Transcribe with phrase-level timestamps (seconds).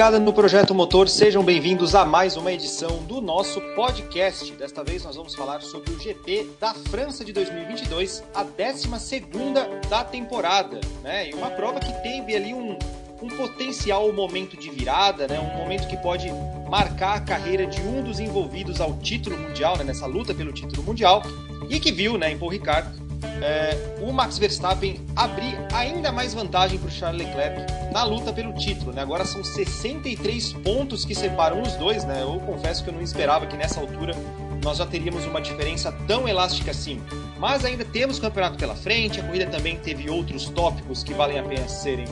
[0.00, 4.50] Ligada no Projeto Motor, sejam bem-vindos a mais uma edição do nosso podcast.
[4.52, 8.88] Desta vez nós vamos falar sobre o GP da França de 2022, a 12
[9.90, 11.28] da temporada, né?
[11.28, 12.78] E uma prova que teve ali um,
[13.20, 15.38] um potencial momento de virada, né?
[15.38, 16.32] Um momento que pode
[16.70, 19.84] marcar a carreira de um dos envolvidos ao título mundial, né?
[19.84, 21.22] Nessa luta pelo título mundial
[21.68, 22.88] e que viu, né, em Paul Ricard,
[23.42, 28.52] é, o Max Verstappen abrir ainda mais vantagem para o Charles Leclerc na luta pelo
[28.52, 28.92] título.
[28.92, 29.02] Né?
[29.02, 32.04] Agora são 63 pontos que separam os dois.
[32.04, 32.22] Né?
[32.22, 34.14] Eu confesso que eu não esperava que nessa altura
[34.62, 37.02] nós já teríamos uma diferença tão elástica assim.
[37.38, 41.42] Mas ainda temos campeonato pela frente, a corrida também teve outros tópicos que valem a
[41.42, 42.04] pena serem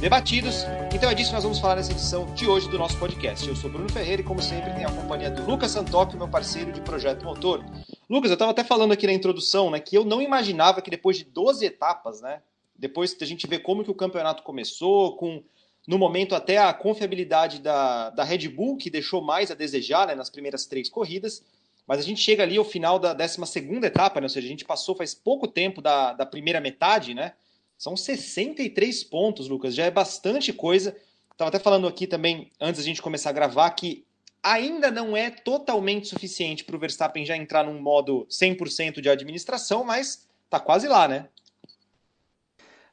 [0.00, 0.66] debatidos.
[0.94, 3.48] Então é disso que nós vamos falar nessa edição de hoje do nosso podcast.
[3.48, 6.72] Eu sou Bruno Ferreira e, como sempre, tenho a companhia do Lucas Santocchi, meu parceiro
[6.72, 7.64] de Projeto Motor.
[8.08, 11.16] Lucas, eu estava até falando aqui na introdução, né, que eu não imaginava que depois
[11.16, 12.40] de 12 etapas, né,
[12.78, 15.42] depois da gente ver como que o campeonato começou, com
[15.86, 20.14] no momento até a confiabilidade da, da Red Bull, que deixou mais a desejar né,
[20.14, 21.44] nas primeiras três corridas,
[21.86, 23.40] mas a gente chega ali ao final da 12
[23.84, 27.34] etapa, né, ou seja, a gente passou faz pouco tempo da, da primeira metade, né,
[27.78, 30.96] são 63 pontos, Lucas, já é bastante coisa.
[31.30, 34.04] Estava até falando aqui também, antes da gente começar a gravar, que
[34.42, 39.84] ainda não é totalmente suficiente para o Verstappen já entrar num modo 100% de administração,
[39.84, 41.28] mas tá quase lá, né?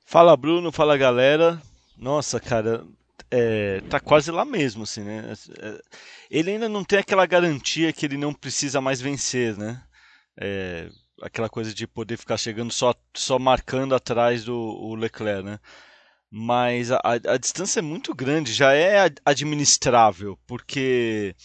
[0.06, 1.62] Fala Bruno, fala galera.
[1.98, 2.86] Nossa, cara,
[3.32, 5.34] é, tá quase lá mesmo, assim, né?
[5.60, 5.82] É,
[6.30, 9.82] ele ainda não tem aquela garantia que ele não precisa mais vencer, né?
[10.40, 10.90] É,
[11.22, 15.60] aquela coisa de poder ficar chegando só, só marcando atrás do Leclerc, né?
[16.36, 21.36] mas a, a, distância é muito grande, já é administrável, porque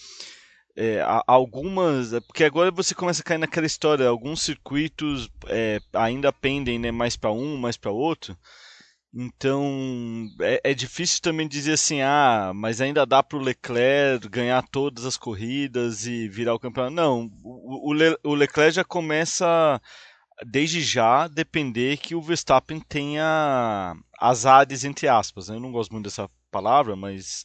[0.79, 2.13] é, algumas.
[2.13, 6.93] É, porque agora você começa a cair naquela história, alguns circuitos é, ainda pendem né,
[6.93, 8.39] mais para um, mais para outro.
[9.13, 14.63] Então é, é, difícil também dizer assim, ah, mas ainda dá para o Leclerc ganhar
[14.71, 16.95] todas as corridas e virar o campeonato.
[16.95, 19.81] Não, o, o, Le, o Leclerc já começa
[20.47, 25.49] desde já depender que o Verstappen tenha azares, entre aspas.
[25.49, 25.57] Né?
[25.57, 27.45] Eu não gosto muito dessa palavra, mas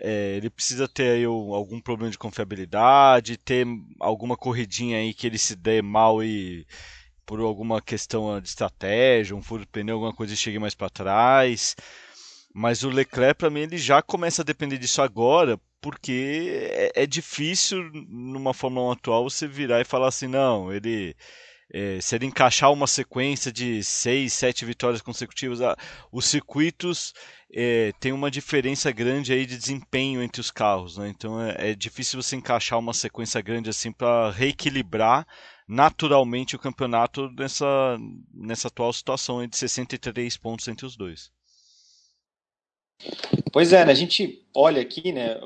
[0.00, 3.66] é, ele precisa ter aí algum problema de confiabilidade, ter
[4.00, 6.66] alguma corridinha aí que ele se dê mal e
[7.24, 11.76] por alguma questão de estratégia, um furo de pneu, alguma coisa chegue mais para trás.
[12.54, 17.06] Mas o Leclerc, para mim, ele já começa a depender disso agora, porque é, é
[17.06, 21.16] difícil numa Fórmula 1 atual você virar e falar assim, não, ele
[21.72, 25.60] é, se ele encaixar uma sequência de seis, sete vitórias consecutivas,
[26.12, 27.14] os circuitos
[27.50, 31.08] é, tem uma diferença grande aí de desempenho entre os carros, né?
[31.08, 35.26] então é, é difícil você encaixar uma sequência grande assim para reequilibrar
[35.66, 37.98] naturalmente o campeonato nessa,
[38.34, 41.30] nessa atual situação de 63 pontos entre os dois.
[43.50, 43.92] Pois é, né?
[43.92, 45.38] a gente olha aqui, né?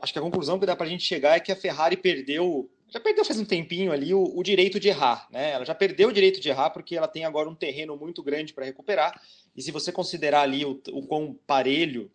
[0.00, 2.68] Acho que a conclusão que dá para a gente chegar é que a Ferrari perdeu
[2.96, 5.50] já perdeu faz um tempinho ali o, o, direito de errar, né?
[5.50, 8.54] Ela já perdeu o direito de errar porque ela tem agora um terreno muito grande
[8.54, 9.20] para recuperar.
[9.54, 12.10] E se você considerar ali o, o quão parelho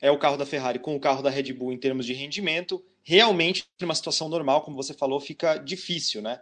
[0.00, 2.82] é o carro da Ferrari com o carro da Red Bull em termos de rendimento,
[3.02, 6.40] realmente numa situação normal, como você falou, fica difícil, né?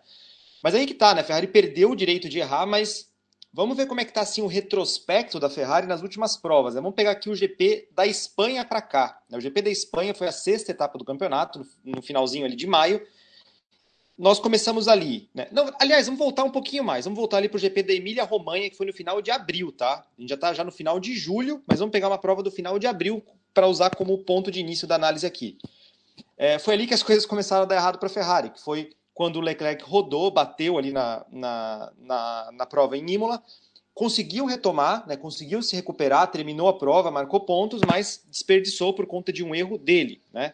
[0.63, 1.23] Mas aí que tá, né?
[1.23, 3.11] A Ferrari perdeu o direito de errar, mas
[3.53, 6.77] vamos ver como é que tá assim o retrospecto da Ferrari nas últimas provas.
[6.77, 6.81] Né?
[6.81, 9.21] Vamos pegar aqui o GP da Espanha para cá.
[9.33, 13.05] O GP da Espanha foi a sexta etapa do campeonato, no finalzinho ali de maio
[14.21, 15.31] nós começamos ali.
[15.35, 15.49] Né?
[15.51, 17.07] Não, aliás, vamos voltar um pouquinho mais.
[17.07, 19.73] Vamos voltar ali para o GP da Emília Romanha, que foi no final de abril,
[19.73, 20.05] tá?
[20.17, 22.51] A gente já está já no final de julho, mas vamos pegar uma prova do
[22.51, 25.57] final de abril para usar como ponto de início da análise aqui.
[26.37, 28.91] É, foi ali que as coisas começaram a dar errado para a Ferrari, que foi
[29.15, 33.43] quando o Leclerc rodou, bateu ali na, na, na, na prova em Imola,
[33.95, 39.33] conseguiu retomar, né, conseguiu se recuperar, terminou a prova, marcou pontos, mas desperdiçou por conta
[39.33, 40.53] de um erro dele, né?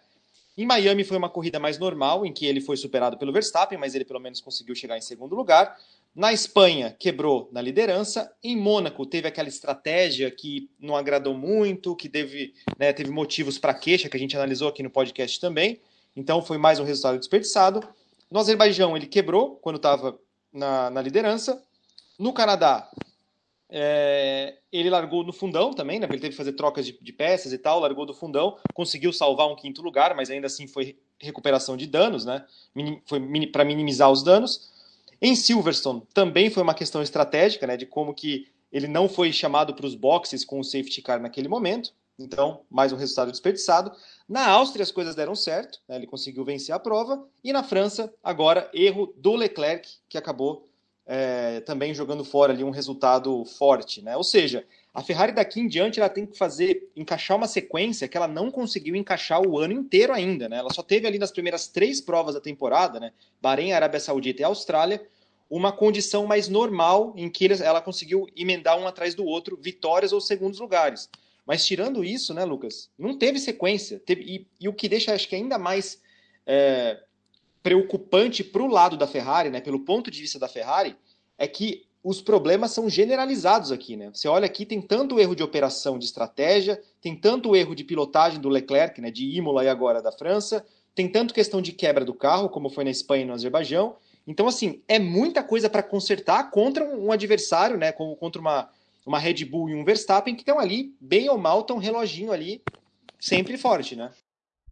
[0.57, 3.95] Em Miami foi uma corrida mais normal, em que ele foi superado pelo Verstappen, mas
[3.95, 5.77] ele pelo menos conseguiu chegar em segundo lugar.
[6.15, 8.33] Na Espanha, quebrou na liderança.
[8.43, 13.75] Em Mônaco, teve aquela estratégia que não agradou muito, que teve, né, teve motivos para
[13.75, 15.79] queixa, que a gente analisou aqui no podcast também.
[16.17, 17.87] Então, foi mais um resultado desperdiçado.
[18.31, 20.19] No Azerbaijão, ele quebrou quando estava
[20.51, 21.63] na, na liderança.
[22.19, 22.89] No Canadá,
[23.69, 26.07] é, ele largou no fundão também, né?
[26.07, 29.49] Ele teve que fazer trocas de, de, peças e tal, largou do fundão, conseguiu salvar
[29.49, 32.45] um quinto lugar, mas ainda assim foi recuperação de danos, né?
[32.75, 34.71] Minim, foi para minimizar os danos.
[35.21, 37.77] Em Silverstone também foi uma questão estratégica, né?
[37.77, 41.49] De como que ele não foi chamado para os boxes com o safety car naquele
[41.49, 41.93] momento.
[42.19, 43.93] Então, mais um resultado desperdiçado.
[44.29, 45.97] Na Áustria as coisas deram certo, né?
[45.97, 47.27] ele conseguiu vencer a prova.
[47.45, 50.66] E na França, agora, erro do Leclerc, que acabou
[51.07, 54.17] é, também jogando fora ali um resultado forte, né?
[54.17, 58.17] Ou seja, a Ferrari daqui em diante ela tem que fazer encaixar uma sequência que
[58.17, 60.57] ela não conseguiu encaixar o ano inteiro ainda, né?
[60.57, 63.13] Ela só teve ali nas primeiras três provas da temporada, né?
[63.41, 65.07] Bahrein, Arábia Saudita e Austrália,
[65.49, 70.21] uma condição mais normal em que ela conseguiu emendar um atrás do outro vitórias ou
[70.21, 71.09] segundos lugares.
[71.47, 74.01] Mas tirando isso, né, Lucas, não teve sequência.
[74.01, 76.03] Teve, e, e o que deixa, acho que ainda mais
[76.45, 76.99] é,
[77.67, 80.95] preocupante para o lado da Ferrari, né, pelo ponto de vista da Ferrari,
[81.37, 84.09] é que os problemas são generalizados aqui, né?
[84.15, 88.41] Você olha aqui, tem tanto erro de operação de estratégia, tem tanto erro de pilotagem
[88.41, 90.65] do Leclerc, né, de Imola e agora da França,
[90.95, 93.97] tem tanto questão de quebra do carro, como foi na Espanha e no Azerbaijão.
[94.25, 98.71] Então, assim, é muita coisa para consertar contra um adversário, né, contra uma,
[99.05, 102.63] uma Red Bull e um Verstappen que estão ali, bem ou mal, estão reloginho ali,
[103.19, 104.13] sempre forte, né?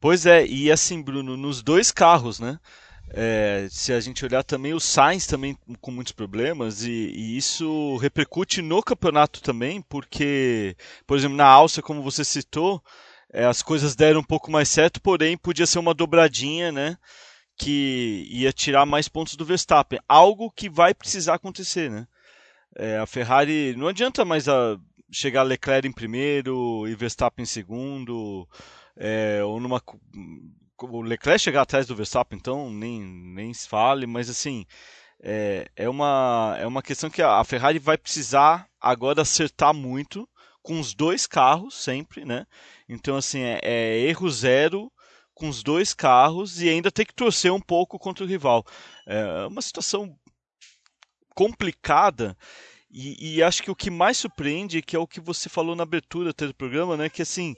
[0.04, 2.60] Pois é, e assim, Bruno, nos dois carros, né?
[3.10, 7.96] É, se a gente olhar também o Sainz também com muitos problemas e, e, isso
[7.98, 12.82] repercute no campeonato também, porque, por exemplo, na Áustria, como você citou,
[13.32, 16.96] é, as coisas deram um pouco mais certo, porém podia ser uma dobradinha, né?
[17.56, 22.06] Que ia tirar mais pontos do Verstappen, algo que vai precisar acontecer, né?
[22.76, 24.76] É, a Ferrari não adianta mais a
[25.10, 28.48] chegar Leclerc em primeiro e Verstappen em segundo,
[28.96, 29.80] é, ou numa
[30.80, 34.66] o Leclerc chegar atrás do Verstappen, então nem, nem se fale, mas assim
[35.22, 40.28] é, é, uma, é uma questão que a Ferrari vai precisar agora acertar muito
[40.62, 42.46] com os dois carros sempre, né?
[42.88, 44.90] Então assim é, é erro zero
[45.34, 48.64] com os dois carros e ainda tem que torcer um pouco contra o rival.
[49.06, 50.16] É uma situação
[51.34, 52.36] complicada.
[52.90, 55.82] E, e, acho que o que mais surpreende, que é o que você falou na
[55.82, 57.08] abertura do programa, né?
[57.08, 57.56] Que assim,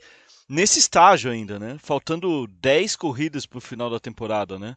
[0.48, 1.76] nesse estágio ainda, né?
[1.78, 4.76] Faltando 10 corridas para o final da temporada, né?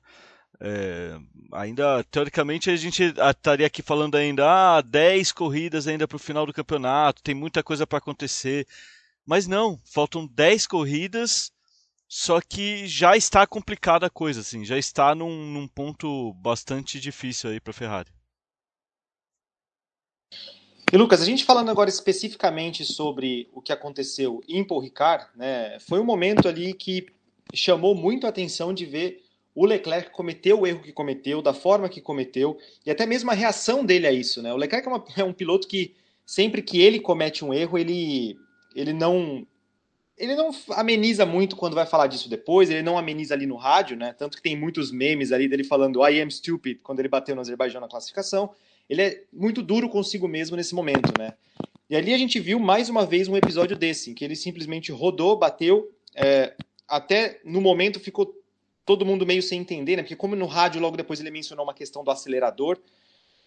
[0.62, 1.18] É,
[1.54, 4.46] ainda, teoricamente, a gente estaria aqui falando ainda,
[4.78, 8.68] ah, 10 corridas ainda para o final do campeonato, tem muita coisa para acontecer.
[9.26, 11.52] Mas não, faltam 10 corridas,
[12.08, 17.52] só que já está complicada a coisa, assim, já está num, num ponto bastante difícil
[17.52, 18.10] aí para a Ferrari.
[20.92, 25.78] E Lucas, a gente falando agora especificamente sobre o que aconteceu em Paul Ricard, né,
[25.82, 27.06] foi um momento ali que
[27.54, 31.90] chamou muito a atenção de ver o Leclerc cometer o erro que cometeu, da forma
[31.90, 34.42] que cometeu, e até mesmo a reação dele a isso.
[34.42, 34.52] Né?
[34.52, 35.94] O Leclerc é, uma, é um piloto que,
[36.26, 38.36] sempre que ele comete um erro, ele,
[38.76, 39.46] ele não
[40.18, 43.96] ele não ameniza muito quando vai falar disso depois, ele não ameniza ali no rádio,
[43.96, 44.12] né?
[44.12, 47.42] Tanto que tem muitos memes ali dele falando I am stupid quando ele bateu no
[47.42, 48.54] Azerbaijão na classificação
[48.90, 51.34] ele é muito duro consigo mesmo nesse momento, né?
[51.90, 54.92] E ali a gente viu mais uma vez um episódio desse, em que ele simplesmente
[54.92, 56.54] rodou, bateu, é,
[56.88, 58.36] até no momento ficou
[58.86, 60.04] todo mundo meio sem entender, né?
[60.04, 62.80] Porque como no rádio logo depois ele mencionou uma questão do acelerador,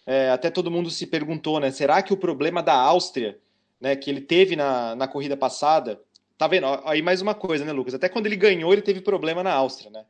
[0.05, 1.71] é, até todo mundo se perguntou, né?
[1.71, 3.37] Será que o problema da Áustria,
[3.79, 5.99] né, que ele teve na, na corrida passada,
[6.37, 6.67] tá vendo?
[6.85, 7.93] Aí mais uma coisa, né, Lucas?
[7.93, 10.05] Até quando ele ganhou, ele teve problema na Áustria, né?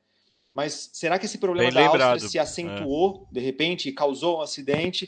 [0.54, 2.12] Mas será que esse problema Bem da lembrado.
[2.12, 3.34] Áustria se acentuou é.
[3.34, 5.08] de repente e causou um acidente?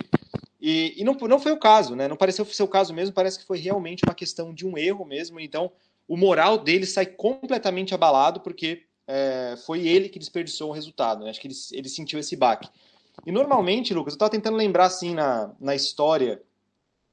[0.59, 2.07] E, e, não, não foi o caso, né?
[2.07, 5.05] Não pareceu ser o caso mesmo, parece que foi realmente uma questão de um erro
[5.05, 5.39] mesmo.
[5.39, 5.71] Então,
[6.07, 11.23] o moral dele sai completamente abalado porque é, foi ele que desperdiçou o resultado.
[11.23, 11.29] Né?
[11.29, 12.67] Acho que ele, ele sentiu esse baque.
[13.25, 16.41] E normalmente, Lucas, eu estava tentando lembrar assim na, na história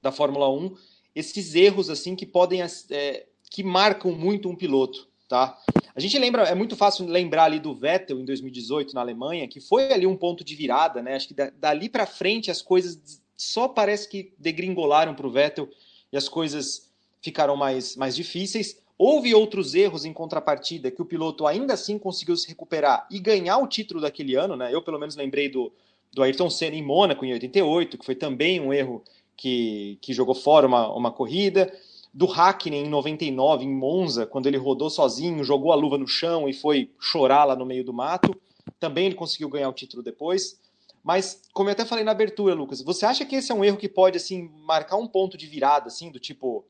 [0.01, 0.75] da Fórmula 1
[1.15, 5.59] esses erros assim que podem é, que marcam muito um piloto, tá?
[5.97, 9.61] A gente lembra, é muito fácil lembrar ali do Vettel em 2018 na Alemanha, que
[9.61, 11.15] foi ali um ponto de virada, né?
[11.15, 15.71] Acho que dali para frente as coisas só parece que degringolaram para o Vettel
[16.13, 16.91] e as coisas
[17.23, 18.79] ficaram mais, mais difíceis.
[18.99, 23.57] Houve outros erros em contrapartida que o piloto ainda assim conseguiu se recuperar e ganhar
[23.57, 24.69] o título daquele ano, né?
[24.71, 25.73] Eu pelo menos lembrei do,
[26.13, 29.03] do Ayrton Senna em Mônaco em 88, que foi também um erro
[29.35, 31.73] que, que jogou fora uma, uma corrida
[32.13, 36.49] do Hackney em 99, em Monza, quando ele rodou sozinho, jogou a luva no chão
[36.49, 38.35] e foi chorar lá no meio do mato.
[38.79, 40.61] Também ele conseguiu ganhar o título depois.
[41.03, 43.77] Mas, como eu até falei na abertura, Lucas, você acha que esse é um erro
[43.77, 46.65] que pode, assim, marcar um ponto de virada, assim, do tipo...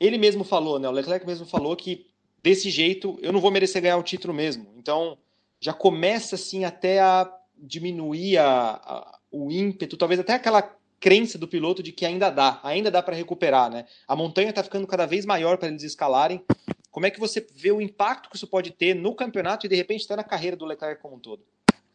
[0.00, 0.88] Ele mesmo falou, né?
[0.88, 2.06] O Leclerc mesmo falou que,
[2.42, 4.66] desse jeito, eu não vou merecer ganhar o título mesmo.
[4.76, 5.16] Então,
[5.60, 11.48] já começa, assim, até a diminuir a, a, o ímpeto, talvez até aquela crença do
[11.48, 13.86] piloto de que ainda dá, ainda dá para recuperar, né?
[14.06, 16.44] A montanha está ficando cada vez maior para eles escalarem.
[16.92, 19.74] Como é que você vê o impacto que isso pode ter no campeonato e de
[19.74, 21.42] repente até na carreira do Leclerc como um todo?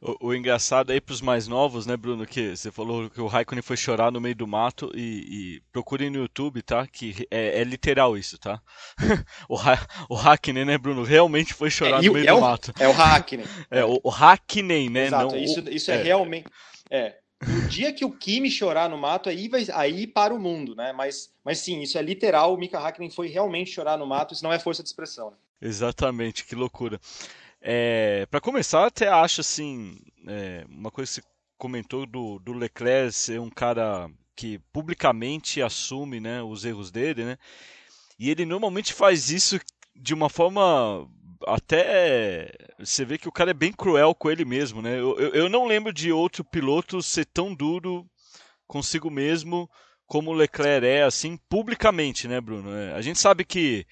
[0.02, 3.28] O, o engraçado aí para os mais novos, né, Bruno, que você falou que o
[3.28, 6.86] Raikkonen foi chorar no meio do mato e, e procurem no YouTube, tá?
[6.86, 8.62] Que é, é literal isso, tá?
[9.48, 12.42] o, ha, o Hackney, né, Bruno, realmente foi chorar é, no meio é do o,
[12.42, 12.74] mato.
[12.78, 13.46] É o Hackney.
[13.72, 15.06] é, o, o Hackney, né?
[15.06, 16.48] Exato, não, isso, isso é, é realmente...
[16.90, 20.75] É, No dia que o Kimi chorar no mato, aí, vai, aí para o mundo,
[20.75, 20.91] né?
[20.91, 22.53] Mas, mas sim, isso é literal.
[22.53, 25.32] O Mika Hakkinen foi realmente chorar no mato, isso não é força de expressão.
[25.32, 25.38] Né?
[25.62, 27.00] Exatamente, que loucura.
[27.62, 31.27] É, para começar, até acho assim, é, uma coisa que você
[31.58, 37.38] comentou do, do Leclerc ser um cara que publicamente assume né, os erros dele, né?
[38.20, 39.60] E ele normalmente faz isso
[39.96, 41.08] de uma forma
[41.46, 45.00] até você vê que o cara é bem cruel com ele mesmo, né?
[45.00, 48.06] Eu, eu, eu, não lembro de outro piloto ser tão duro
[48.67, 49.70] consigo mesmo
[50.06, 52.74] como o Leclerc é, assim, publicamente, né, Bruno?
[52.74, 53.86] É, a gente sabe que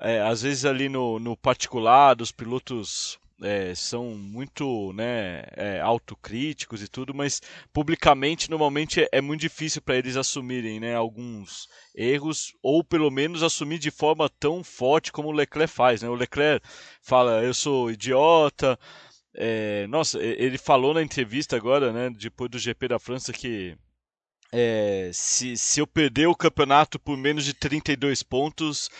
[0.00, 6.82] é, às vezes ali no, no particular, os pilotos é, são muito né, é, autocríticos
[6.82, 7.40] e tudo, mas
[7.72, 13.42] publicamente normalmente é, é muito difícil para eles assumirem né, alguns erros, ou pelo menos
[13.42, 16.02] assumir de forma tão forte como o Leclerc faz.
[16.02, 16.08] Né?
[16.08, 16.66] O Leclerc
[17.02, 18.78] fala, eu sou idiota.
[19.34, 23.76] É, nossa, ele falou na entrevista agora, né, depois do GP da França, que
[24.52, 28.90] é, se, se eu perder o campeonato por menos de 32 pontos,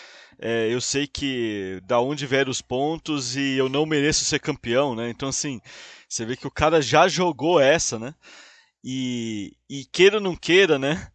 [0.41, 4.95] é, eu sei que da onde vieram os pontos e eu não mereço ser campeão,
[4.95, 5.07] né?
[5.09, 5.61] Então, assim,
[6.09, 8.15] você vê que o cara já jogou essa, né?
[8.83, 11.07] E, e queira ou não queira, né?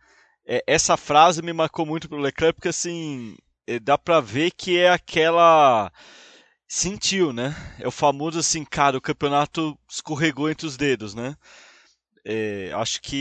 [0.47, 4.79] É, essa frase me marcou muito pro Leclerc, porque, assim, é, dá pra ver que
[4.79, 5.93] é aquela.
[6.69, 7.55] Sentiu, né?
[7.81, 11.37] É o famoso assim, cara, o campeonato escorregou entre os dedos, né?
[12.25, 13.17] É, acho que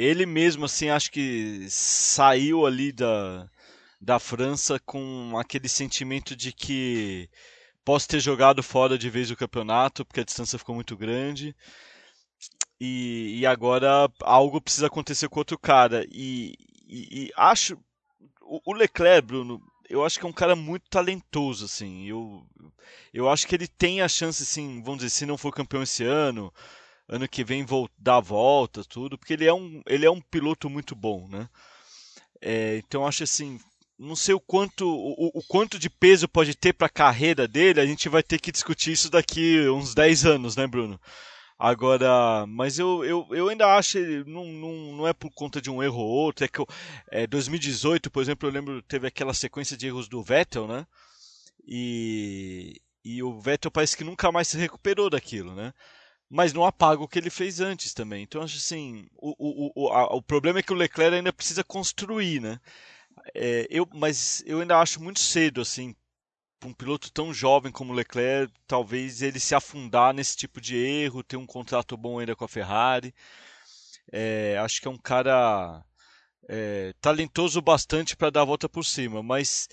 [0.00, 3.48] ele mesmo, assim, acho que saiu ali da,
[4.00, 7.28] da França com aquele sentimento de que
[7.84, 11.54] posso ter jogado fora de vez o campeonato porque a distância ficou muito grande.
[12.80, 16.06] E, e agora algo precisa acontecer com outro cara.
[16.10, 16.54] E,
[16.88, 17.78] e, e acho
[18.40, 22.06] o, Leclerc Bruno eu acho que é um cara muito talentoso assim.
[22.06, 22.46] Eu
[23.12, 26.04] eu acho que ele tem a chance assim vamos dizer se não for campeão esse
[26.04, 26.52] ano
[27.08, 27.66] ano que vem
[27.98, 31.48] dar a volta tudo porque ele é um ele é um piloto muito bom né?
[32.40, 33.60] É, então acho assim
[34.00, 37.80] não sei o quanto, o, o quanto de peso pode ter para a carreira dele,
[37.80, 40.98] a gente vai ter que discutir isso daqui uns 10 anos, né, Bruno?
[41.58, 45.82] Agora, mas eu, eu, eu ainda acho não, não, não é por conta de um
[45.82, 46.46] erro ou outro.
[46.46, 46.66] É que eu,
[47.10, 50.86] é, 2018, por exemplo, eu lembro teve aquela sequência de erros do Vettel, né?
[51.68, 55.74] E, e o Vettel parece que nunca mais se recuperou daquilo, né?
[56.30, 58.22] Mas não apaga o que ele fez antes também.
[58.22, 61.62] Então, acho assim, o, o, o, a, o problema é que o Leclerc ainda precisa
[61.62, 62.58] construir, né?
[63.34, 65.94] É, eu, mas eu ainda acho muito cedo, assim,
[66.64, 71.36] um piloto tão jovem como Leclerc, talvez ele se afundar nesse tipo de erro, ter
[71.36, 73.14] um contrato bom ainda com a Ferrari.
[74.12, 75.84] É, acho que é um cara
[76.48, 79.68] é, talentoso bastante para dar a volta por cima, mas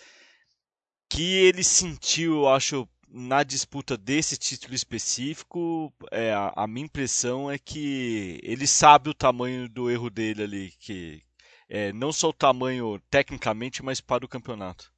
[1.09, 7.49] que ele sentiu, eu acho, na disputa desse título específico, é, a, a, minha impressão
[7.49, 11.23] é que ele sabe o tamanho do erro dele ali, que,
[11.69, 14.91] é, não só o tamanho tecnicamente, mas para o campeonato.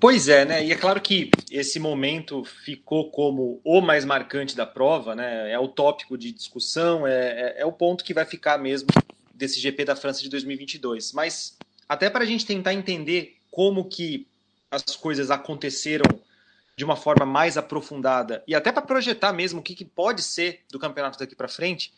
[0.00, 0.64] Pois é, né?
[0.64, 5.50] E é claro que esse momento ficou como o mais marcante da prova, né?
[5.50, 8.88] É o tópico de discussão, é, é, é o ponto que vai ficar mesmo
[9.32, 11.12] desse GP da França de 2022.
[11.12, 11.56] Mas
[11.88, 14.26] até para a gente tentar entender como que
[14.70, 16.06] as coisas aconteceram
[16.76, 20.62] de uma forma mais aprofundada e até para projetar mesmo o que, que pode ser
[20.70, 21.92] do campeonato daqui para frente,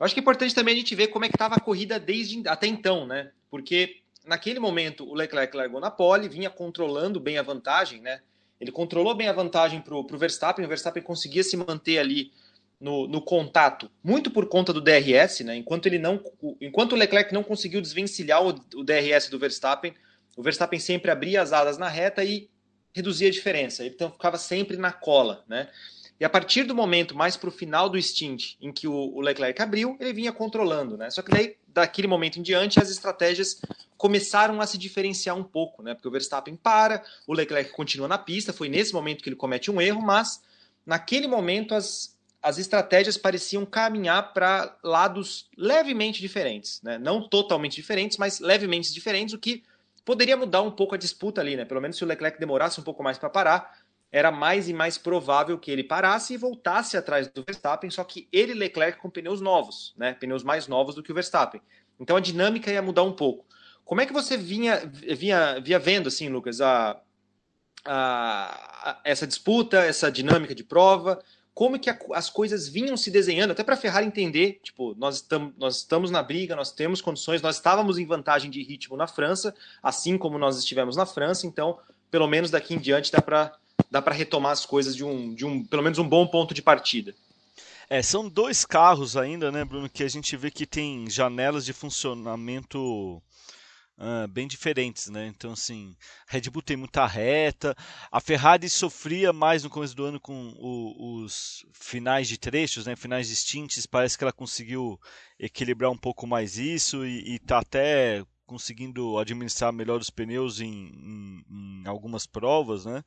[0.00, 2.00] eu acho que é importante também a gente ver como é que estava a corrida
[2.00, 3.30] desde até então, né?
[3.50, 8.22] Porque naquele momento o Leclerc largou na pole, vinha controlando bem a vantagem, né?
[8.58, 12.32] Ele controlou bem a vantagem para o Verstappen, o Verstappen conseguia se manter ali
[12.80, 15.54] no, no, contato, muito por conta do DRS, né?
[15.56, 16.18] Enquanto ele não,
[16.62, 19.94] enquanto o Leclerc não conseguiu desvencilhar o, o DRS do Verstappen,
[20.34, 22.48] o Verstappen sempre abria as asas na reta e
[22.94, 23.82] reduzia a diferença.
[23.82, 25.68] Ele então ficava sempre na cola, né?
[26.20, 29.60] E a partir do momento mais para o final do stint em que o, Leclerc
[29.62, 31.08] abriu, ele vinha controlando, né?
[31.08, 33.62] Só que daí, daquele momento em diante, as estratégias
[33.96, 35.94] começaram a se diferenciar um pouco, né?
[35.94, 39.70] Porque o Verstappen para, o Leclerc continua na pista, foi nesse momento que ele comete
[39.70, 40.42] um erro, mas
[40.84, 46.98] naquele momento as, as estratégias pareciam caminhar para lados levemente diferentes, né?
[46.98, 49.62] Não totalmente diferentes, mas levemente diferentes, o que
[50.04, 51.64] poderia mudar um pouco a disputa ali, né?
[51.64, 53.79] Pelo menos se o Leclerc demorasse um pouco mais para parar,
[54.12, 58.28] era mais e mais provável que ele parasse e voltasse atrás do Verstappen, só que
[58.32, 60.14] ele Leclerc com pneus novos, né?
[60.14, 61.60] Pneus mais novos do que o Verstappen.
[61.98, 63.46] Então a dinâmica ia mudar um pouco.
[63.84, 67.00] Como é que você vinha, vinha, via vendo, assim, Lucas, a,
[67.84, 71.20] a, a essa disputa, essa dinâmica de prova?
[71.52, 75.16] Como que a, as coisas vinham se desenhando, até para a Ferrari entender, tipo, nós,
[75.16, 79.06] estamos nós estamos na briga, nós temos condições, nós estávamos em vantagem de ritmo na
[79.06, 81.78] França, assim como nós estivemos na França, então,
[82.10, 83.52] pelo menos daqui em diante dá para
[83.90, 86.62] dá para retomar as coisas de um, de um, pelo menos um bom ponto de
[86.62, 87.14] partida.
[87.88, 91.72] É, são dois carros ainda, né, Bruno, que a gente vê que tem janelas de
[91.72, 93.20] funcionamento
[94.00, 95.26] uh, bem diferentes, né?
[95.26, 95.96] Então, assim,
[96.28, 97.76] a Red Bull tem muita reta,
[98.10, 102.94] a Ferrari sofria mais no começo do ano com o, os finais de trechos, né?
[102.94, 104.98] Finais distintos, parece que ela conseguiu
[105.36, 111.44] equilibrar um pouco mais isso e está até conseguindo administrar melhor os pneus em, em,
[111.48, 113.04] em algumas provas, né?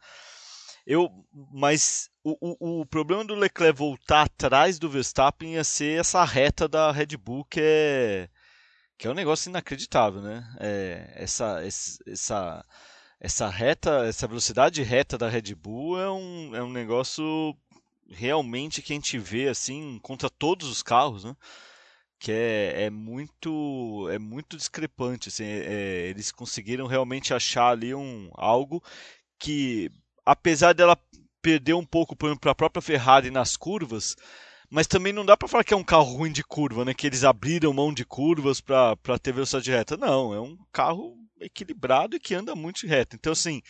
[0.86, 1.10] Eu,
[1.52, 6.68] mas o, o, o, problema do Leclerc voltar atrás do Verstappen ia ser essa reta
[6.68, 8.30] da Red Bull que é
[8.98, 10.56] que é um negócio inacreditável, né?
[10.60, 11.62] É, essa,
[12.08, 12.66] essa,
[13.20, 17.56] essa reta, essa velocidade reta da Red Bull é um, é um negócio
[18.10, 21.36] realmente que a gente vê assim contra todos os carros, né?
[22.20, 25.30] Que é, é muito é muito discrepante.
[25.30, 28.82] Assim, é, é eles conseguiram realmente achar ali um algo
[29.40, 29.92] que,
[30.26, 30.98] apesar dela
[31.42, 34.16] perder um pouco para a própria Ferrari nas curvas,
[34.70, 36.94] mas também não dá para falar que é um carro ruim de curva, né?
[36.94, 39.96] Que eles abriram mão de curvas para ter velocidade reta.
[39.98, 43.16] Não, é um carro equilibrado e que anda muito reto.
[43.16, 43.62] Então, assim,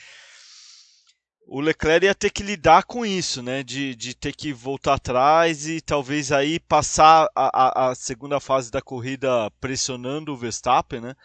[1.45, 3.63] o Leclerc ia ter que lidar com isso, né?
[3.63, 8.71] De, de ter que voltar atrás e talvez aí passar a, a, a segunda fase
[8.71, 11.15] da corrida pressionando o Verstappen, né?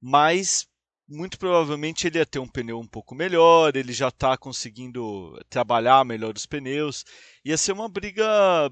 [0.00, 0.66] Mas
[1.10, 6.04] muito provavelmente ele ia ter um pneu um pouco melhor, ele já está conseguindo trabalhar
[6.04, 7.04] melhor os pneus.
[7.44, 8.70] Ia ser uma briga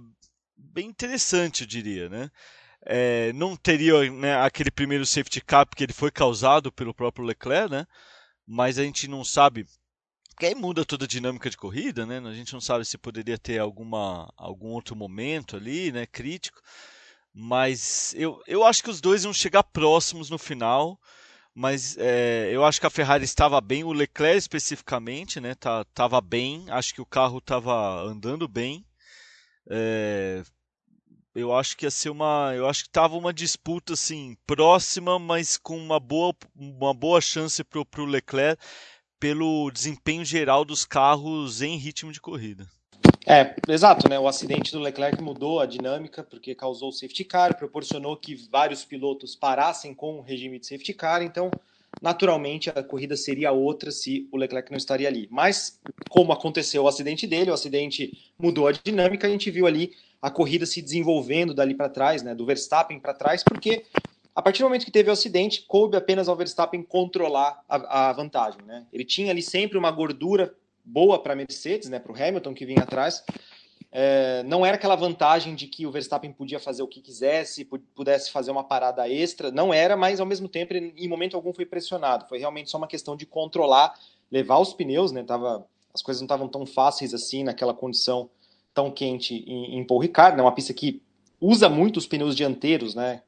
[0.57, 2.31] bem interessante, eu diria, né?
[2.87, 7.71] É, não teria né, aquele primeiro safety car porque ele foi causado pelo próprio Leclerc,
[7.71, 7.87] né?
[8.47, 9.67] Mas a gente não sabe
[10.31, 12.19] porque aí muda toda a dinâmica de corrida, né?
[12.19, 16.07] A gente não sabe se poderia ter alguma, algum outro momento ali, né?
[16.07, 16.61] Crítico.
[17.35, 20.97] Mas eu, eu acho que os dois iam chegar próximos no final.
[21.61, 25.57] Mas é, eu acho que a Ferrari estava bem, o Leclerc especificamente, né?
[25.57, 26.65] Tá, tava bem.
[26.71, 28.87] Acho que o carro estava andando bem.
[29.69, 30.45] É,
[31.35, 35.59] eu acho que ia ser uma, eu acho que tava uma disputa assim próxima, mas
[35.59, 38.65] com uma boa, uma boa chance pro, pro Leclerc
[39.19, 42.69] pelo desempenho geral dos carros em ritmo de corrida.
[43.31, 44.19] É, exato, né?
[44.19, 48.87] O acidente do Leclerc mudou a dinâmica porque causou o safety car, proporcionou que vários
[48.87, 51.51] pilotos parassem com o regime de safety car, então
[52.01, 55.29] naturalmente a corrida seria outra se o Leclerc não estaria ali.
[55.31, 59.93] Mas, como aconteceu o acidente dele, o acidente mudou a dinâmica, a gente viu ali
[60.23, 63.85] a corrida se desenvolvendo dali para trás, né, do Verstappen para trás, porque
[64.35, 68.13] a partir do momento que teve o acidente, coube apenas ao Verstappen controlar a, a
[68.15, 68.63] vantagem.
[68.65, 68.87] Né?
[68.91, 70.55] Ele tinha ali sempre uma gordura
[70.89, 73.23] boa para a Mercedes, né, para o Hamilton que vinha atrás,
[73.91, 78.31] é, não era aquela vantagem de que o Verstappen podia fazer o que quisesse, pudesse
[78.31, 81.65] fazer uma parada extra, não era, mas ao mesmo tempo ele, em momento algum foi
[81.65, 82.27] pressionado.
[82.29, 83.95] Foi realmente só uma questão de controlar,
[84.31, 85.23] levar os pneus, né?
[85.23, 88.29] Tava, as coisas não estavam tão fáceis assim naquela condição
[88.75, 90.43] tão quente em, em Paul Ricard, né?
[90.43, 91.03] Uma pista que
[91.41, 93.23] usa muito os pneus dianteiros, né?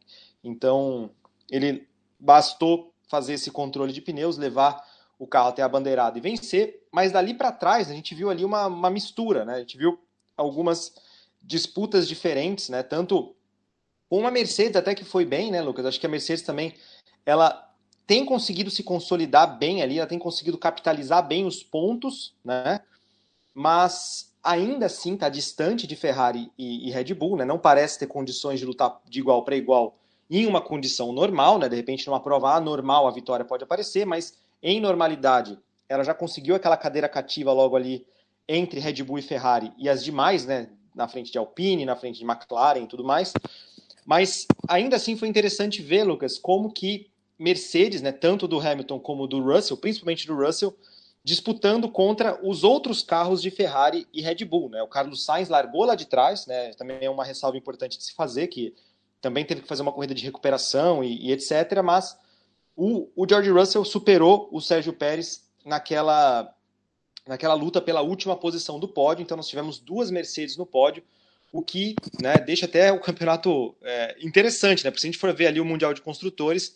[0.45, 1.11] Então
[1.51, 4.85] ele bastou fazer esse controle de pneus, levar
[5.21, 8.43] o carro até a bandeirada e vencer, mas dali para trás a gente viu ali
[8.43, 9.57] uma, uma mistura, né?
[9.57, 10.01] A gente viu
[10.35, 10.95] algumas
[11.43, 12.83] disputas diferentes, né?
[12.83, 13.37] Tanto
[14.11, 15.85] uma Mercedes até que foi bem, né, Lucas?
[15.85, 16.75] Acho que a Mercedes também
[17.27, 17.71] ela
[18.07, 22.81] tem conseguido se consolidar bem ali, ela tem conseguido capitalizar bem os pontos, né?
[23.53, 27.45] Mas ainda assim está distante de Ferrari e, e, Red Bull, né?
[27.45, 29.99] Não parece ter condições de lutar de igual para igual
[30.31, 31.69] em uma condição normal, né?
[31.69, 35.59] De repente numa prova normal a vitória pode aparecer, mas em normalidade
[35.91, 38.07] ela já conseguiu aquela cadeira cativa logo ali
[38.49, 42.21] entre Red Bull e Ferrari e as demais, né, na frente de Alpine, na frente
[42.21, 43.33] de McLaren e tudo mais.
[44.07, 49.27] Mas ainda assim foi interessante ver, Lucas, como que Mercedes, né, tanto do Hamilton como
[49.27, 50.77] do Russell, principalmente do Russell,
[51.25, 54.69] disputando contra os outros carros de Ferrari e Red Bull.
[54.69, 54.81] Né?
[54.83, 56.73] O Carlos Sainz largou lá de trás, né?
[56.75, 58.75] também é uma ressalva importante de se fazer, que
[59.21, 61.83] também teve que fazer uma corrida de recuperação e, e etc.
[61.85, 62.17] Mas
[62.81, 66.51] o, o George Russell superou o Sérgio Pérez naquela
[67.29, 69.23] naquela luta pela última posição do pódio.
[69.23, 71.03] Então nós tivemos duas Mercedes no pódio,
[71.53, 74.91] o que né, deixa até o campeonato é, interessante, né?
[74.91, 76.75] Porque se a gente for ver ali o Mundial de Construtores,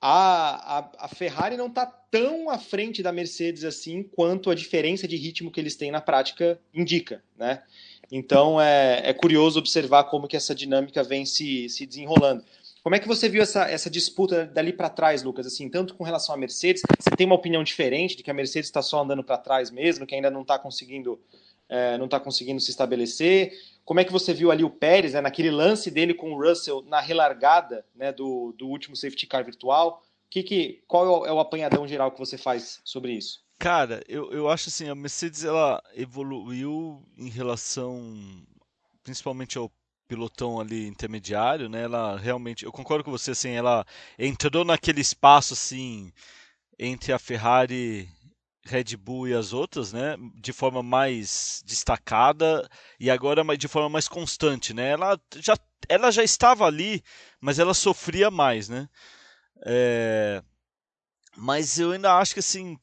[0.00, 5.06] a, a, a Ferrari não está tão à frente da Mercedes assim quanto a diferença
[5.06, 7.62] de ritmo que eles têm na prática indica, né?
[8.10, 12.44] Então é, é curioso observar como que essa dinâmica vem se, se desenrolando.
[12.82, 15.46] Como é que você viu essa, essa disputa dali para trás, Lucas?
[15.46, 18.68] Assim, tanto com relação à Mercedes, você tem uma opinião diferente de que a Mercedes
[18.68, 21.20] está só andando para trás mesmo, que ainda não está conseguindo,
[21.68, 23.52] é, não está conseguindo se estabelecer?
[23.84, 26.82] Como é que você viu ali o Pérez, né, naquele lance dele com o Russell
[26.82, 30.02] na relargada né, do, do último safety car virtual?
[30.28, 33.44] Que, que, qual é o, é apanhadão geral que você faz sobre isso?
[33.60, 38.44] Cara, eu, eu acho assim, a Mercedes ela evoluiu em relação
[39.04, 39.70] principalmente ao
[40.12, 41.84] pilotão ali intermediário, né?
[41.84, 43.86] Ela realmente, eu concordo com você, assim, ela
[44.18, 46.12] entrou naquele espaço assim
[46.78, 48.06] entre a Ferrari,
[48.66, 50.16] Red Bull e as outras, né?
[50.34, 52.68] De forma mais destacada
[53.00, 54.90] e agora de forma mais constante, né?
[54.90, 55.56] Ela já,
[55.88, 57.02] ela já estava ali,
[57.40, 58.88] mas ela sofria mais, né?
[59.64, 60.42] É...
[61.34, 62.78] Mas eu ainda acho que assim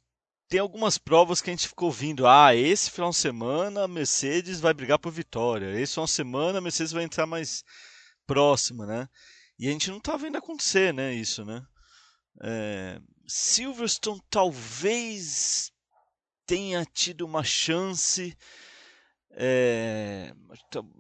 [0.50, 2.26] tem algumas provas que a gente ficou vindo.
[2.26, 5.80] Ah, esse final de semana a Mercedes vai brigar por vitória.
[5.80, 7.64] Esse final de semana a Mercedes vai entrar mais
[8.26, 9.08] próxima, né?
[9.60, 11.14] E a gente não tá vendo acontecer, né?
[11.14, 11.64] Isso, né?
[12.42, 13.00] É...
[13.28, 15.72] Silverstone talvez
[16.48, 18.36] tenha tido uma chance.
[19.32, 20.34] É,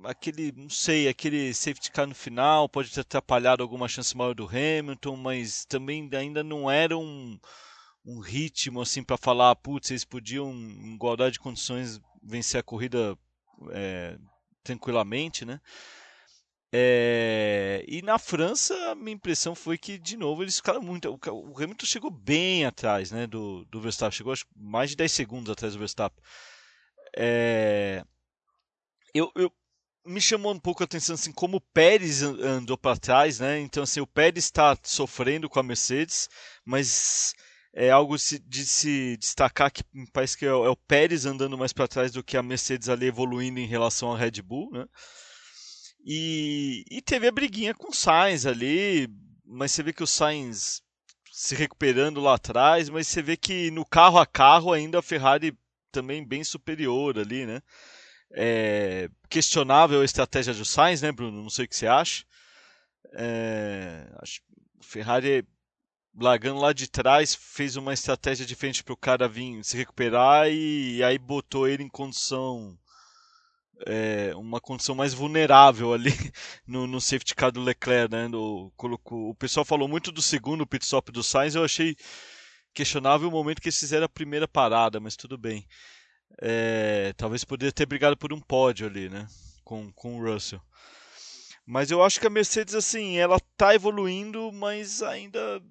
[0.03, 4.47] aquele, não sei, aquele safety car no final pode ter atrapalhado alguma chance maior do
[4.47, 7.37] Hamilton, mas também ainda não era um,
[8.05, 13.17] um ritmo assim para falar, putz, eles podiam em igualdade de condições vencer a corrida
[13.71, 14.17] é,
[14.63, 15.59] tranquilamente, né?
[16.71, 21.09] É, e na França, a minha impressão foi que, de novo, eles ficaram muito.
[21.09, 25.51] O Hamilton chegou bem atrás né, do, do Verstappen, chegou acho, mais de 10 segundos
[25.51, 26.23] atrás do Verstappen.
[27.17, 28.03] É,
[29.15, 29.51] eu, eu,
[30.05, 33.59] me chamou um pouco a atenção assim, como o Pérez andou para trás, né?
[33.59, 36.29] Então, assim, o Pérez está sofrendo com a Mercedes,
[36.63, 37.33] mas
[37.73, 41.87] é algo de se destacar que parece que é o é Pérez andando mais para
[41.87, 44.85] trás do que a Mercedes ali evoluindo em relação à Red Bull, né?
[46.05, 49.07] E, e teve a briguinha com o Sainz ali,
[49.45, 50.81] mas você vê que o Sainz
[51.31, 55.57] se recuperando lá atrás, mas você vê que no carro a carro ainda a Ferrari
[55.91, 57.61] também bem superior ali, né?
[58.31, 61.41] É questionável a estratégia do Sainz, né, Bruno?
[61.41, 62.23] Não sei o que você acha.
[63.13, 64.41] É, acho
[64.81, 65.45] Ferrari
[66.19, 70.97] largando lá de trás fez uma estratégia diferente para o cara vir se recuperar e,
[70.97, 72.77] e aí botou ele em condição
[73.85, 76.11] é, uma condição mais vulnerável ali
[76.67, 78.27] no, no safety car do Leclerc, né?
[78.27, 81.95] No, colocou, o pessoal falou muito do segundo pit stop do Sainz, eu achei
[82.73, 85.65] questionável o momento que eles fizeram a primeira parada, mas tudo bem.
[86.41, 89.27] É, talvez poderia ter brigado por um pódio ali, né?
[89.63, 90.61] Com, com o Russell.
[91.65, 95.61] Mas eu acho que a Mercedes, assim, ela tá evoluindo, mas ainda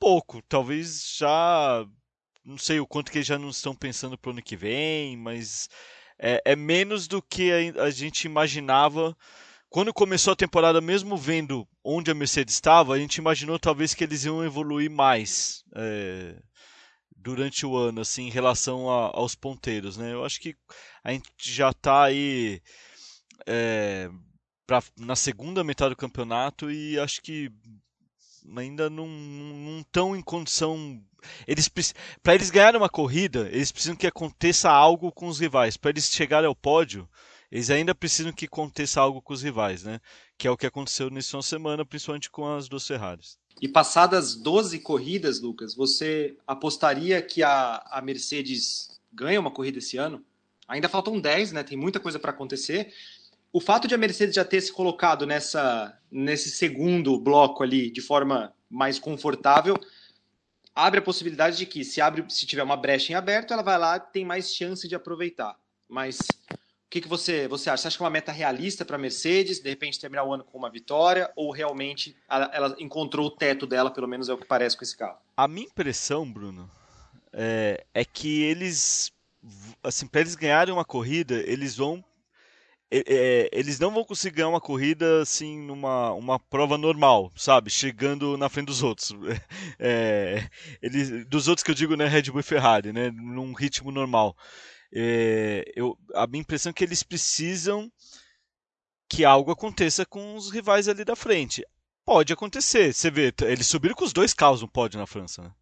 [0.00, 0.42] pouco.
[0.48, 1.86] Talvez já.
[2.44, 5.68] Não sei o quanto que eles já não estão pensando pro ano que vem, mas
[6.18, 9.16] é, é menos do que a, a gente imaginava.
[9.68, 14.02] Quando começou a temporada, mesmo vendo onde a Mercedes estava, a gente imaginou talvez que
[14.02, 16.34] eles iam evoluir mais é,
[17.14, 20.12] durante o ano, assim, em relação a, aos ponteiros, né?
[20.12, 20.56] Eu acho que
[21.04, 22.60] a gente já está aí
[23.46, 24.10] é,
[24.66, 27.50] pra, na segunda metade do campeonato e acho que
[28.56, 31.02] ainda não estão em condição
[31.46, 31.68] eles
[32.22, 35.76] para eles ganharem uma corrida, eles precisam que aconteça algo com os rivais.
[35.76, 37.08] Para eles chegarem ao pódio,
[37.50, 40.00] eles ainda precisam que aconteça algo com os rivais, né?
[40.38, 43.38] Que é o que aconteceu nesse semana, principalmente com as duas Ferraris.
[43.60, 49.96] E passadas 12 corridas, Lucas, você apostaria que a, a Mercedes ganha uma corrida esse
[49.96, 50.24] ano?
[50.66, 51.62] Ainda faltam 10, né?
[51.62, 52.92] Tem muita coisa para acontecer.
[53.52, 58.00] O fato de a Mercedes já ter se colocado nessa, nesse segundo bloco ali de
[58.00, 59.76] forma mais confortável
[60.74, 63.78] abre a possibilidade de que se abre, se tiver uma brecha em aberto, ela vai
[63.78, 65.56] lá tem mais chance de aproveitar.
[65.88, 67.82] Mas o que, que você, você acha?
[67.82, 70.44] Você acha que é uma meta realista para a Mercedes, de repente terminar o ano
[70.44, 74.38] com uma vitória, ou realmente ela, ela, encontrou o teto dela, pelo menos é o
[74.38, 75.18] que parece com esse carro?
[75.36, 76.70] A minha impressão, Bruno,
[77.32, 79.12] é, é que eles,
[79.82, 82.04] assim, para eles ganharem uma corrida, eles vão
[82.90, 87.70] eles não vão conseguir ganhar uma corrida assim numa uma prova normal, sabe?
[87.70, 89.12] Chegando na frente dos outros.
[89.82, 90.46] É,
[90.82, 92.06] eles, dos outros que eu digo, né?
[92.06, 93.10] Red Bull e Ferrari, né?
[93.10, 94.36] Num ritmo normal.
[94.92, 97.90] É, eu, a minha impressão é que eles precisam
[99.08, 101.64] que algo aconteça com os rivais ali da frente.
[102.04, 102.92] Pode acontecer.
[102.92, 105.52] Você vê, eles subiram com os dois carros no pódio na França, né?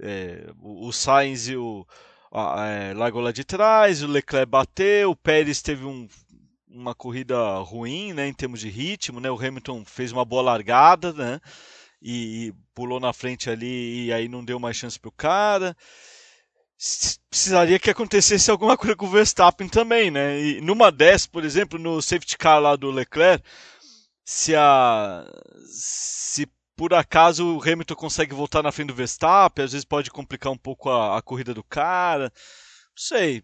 [0.00, 1.86] É, o, o Sainz e o,
[2.32, 6.06] é, largou lá de trás, o Leclerc bateu, o Pérez teve um
[6.70, 9.30] uma corrida ruim, né, em termos de ritmo, né?
[9.30, 11.40] O Hamilton fez uma boa largada, né?
[12.00, 15.76] E, e pulou na frente ali e aí não deu mais chance pro cara.
[17.28, 20.40] Precisaria que acontecesse alguma coisa com o Verstappen também, né?
[20.40, 23.44] E numa dessas, por exemplo, no safety car lá do Leclerc,
[24.24, 25.24] se a
[25.66, 30.52] se por acaso o Hamilton consegue voltar na frente do Verstappen, às vezes pode complicar
[30.52, 32.24] um pouco a, a corrida do cara.
[32.24, 33.42] Não sei.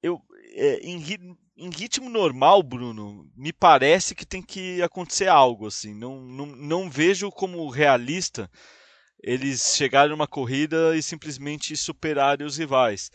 [0.00, 5.94] Eu, é, em, em ritmo normal, Bruno, me parece que tem que acontecer algo assim.
[5.94, 8.50] Não, não, não vejo como realista
[9.22, 13.10] eles chegarem numa corrida e simplesmente superarem os rivais.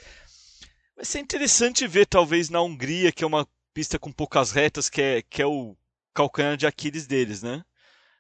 [0.96, 5.02] Vai ser interessante ver, talvez, na Hungria, que é uma pista com poucas retas, que
[5.02, 5.78] é, que é o
[6.14, 7.64] calcanhar de Aquiles deles, né?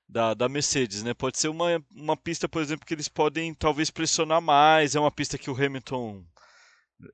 [0.07, 1.13] Da, da Mercedes, né?
[1.13, 4.95] Pode ser uma, uma pista, por exemplo, que eles podem talvez pressionar mais.
[4.95, 6.23] É uma pista que o Hamilton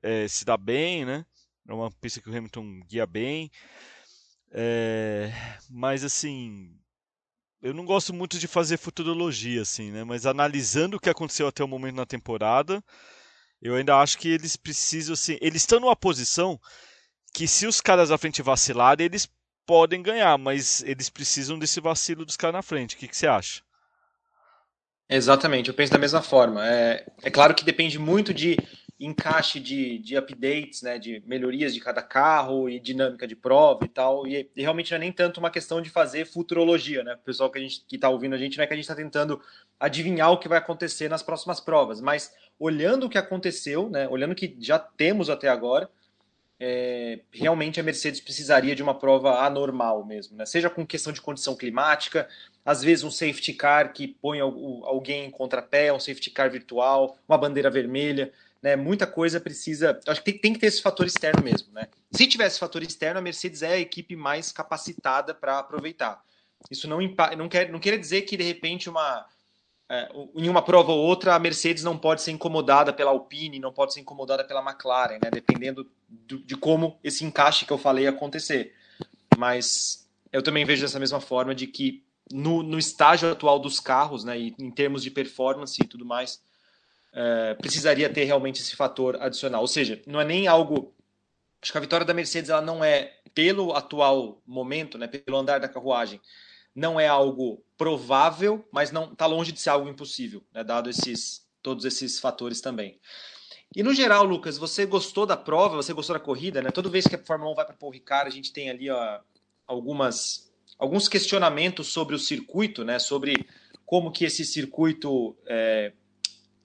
[0.02, 1.24] é, se dá bem, né?
[1.68, 3.50] É uma pista que o Hamilton guia bem.
[4.52, 5.32] É,
[5.68, 6.76] mas assim,
[7.60, 10.04] eu não gosto muito de fazer futurologia, assim, né?
[10.04, 12.82] Mas analisando o que aconteceu até o momento na temporada,
[13.60, 16.60] eu ainda acho que eles precisam, assim, eles estão numa posição
[17.34, 19.28] que se os caras à frente vacilarem, eles
[19.66, 22.94] podem ganhar, mas eles precisam desse vacilo dos caras na frente.
[22.94, 23.62] O que, que você acha?
[25.08, 26.66] Exatamente, eu penso da mesma forma.
[26.66, 28.56] É, é claro que depende muito de
[28.98, 33.88] encaixe de, de updates, né, de melhorias de cada carro e dinâmica de prova e
[33.88, 34.26] tal.
[34.26, 37.14] E, e realmente não é nem tanto uma questão de fazer futurologia, né?
[37.14, 38.84] O pessoal que a gente que está ouvindo a gente não é que a gente
[38.84, 39.40] está tentando
[39.78, 44.32] adivinhar o que vai acontecer nas próximas provas, mas olhando o que aconteceu, né, olhando
[44.32, 45.90] o que já temos até agora,
[46.58, 50.46] é, realmente a Mercedes precisaria de uma prova anormal mesmo, né?
[50.46, 52.26] Seja com questão de condição climática,
[52.64, 57.36] às vezes um safety car que põe alguém em contrapé, um safety car virtual, uma
[57.36, 58.32] bandeira vermelha
[58.66, 58.74] né?
[58.74, 60.00] Muita coisa precisa.
[60.08, 61.86] Acho que tem, tem, que ter esse fator externo mesmo, né?
[62.10, 66.20] Se tivesse fator externo, a Mercedes é a equipe mais capacitada para aproveitar.
[66.68, 66.98] Isso não,
[67.38, 69.24] não, quer, não quer dizer que de repente uma
[69.88, 73.72] é, em uma prova ou outra a Mercedes não pode ser incomodada pela Alpine, não
[73.72, 75.30] pode ser incomodada pela McLaren, né?
[75.32, 78.74] Dependendo do, de como esse encaixe que eu falei acontecer.
[79.38, 82.02] Mas eu também vejo dessa mesma forma de que
[82.32, 86.42] no, no estágio atual dos carros, né, e em termos de performance e tudo mais,
[87.16, 89.62] é, precisaria ter realmente esse fator adicional.
[89.62, 90.94] Ou seja, não é nem algo.
[91.62, 95.58] Acho que a vitória da Mercedes ela não é, pelo atual momento, né, pelo andar
[95.58, 96.20] da carruagem,
[96.74, 101.48] não é algo provável, mas não está longe de ser algo impossível, né, dado esses,
[101.62, 103.00] todos esses fatores também.
[103.74, 105.76] E no geral, Lucas, você gostou da prova?
[105.76, 106.60] Você gostou da corrida?
[106.60, 106.70] Né?
[106.70, 109.20] Toda vez que a Fórmula 1 vai para Paul Ricard, a gente tem ali ó,
[109.66, 112.98] algumas, alguns questionamentos sobre o circuito, né?
[112.98, 113.46] sobre
[113.84, 115.92] como que esse circuito é,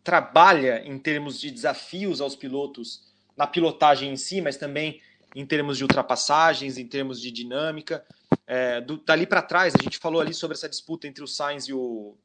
[0.03, 3.03] trabalha em termos de desafios aos pilotos
[3.37, 5.01] na pilotagem em si, mas também
[5.35, 8.03] em termos de ultrapassagens, em termos de dinâmica.
[8.45, 11.65] É, do, dali para trás, a gente falou ali sobre essa disputa entre o Sainz
[11.65, 12.17] e o,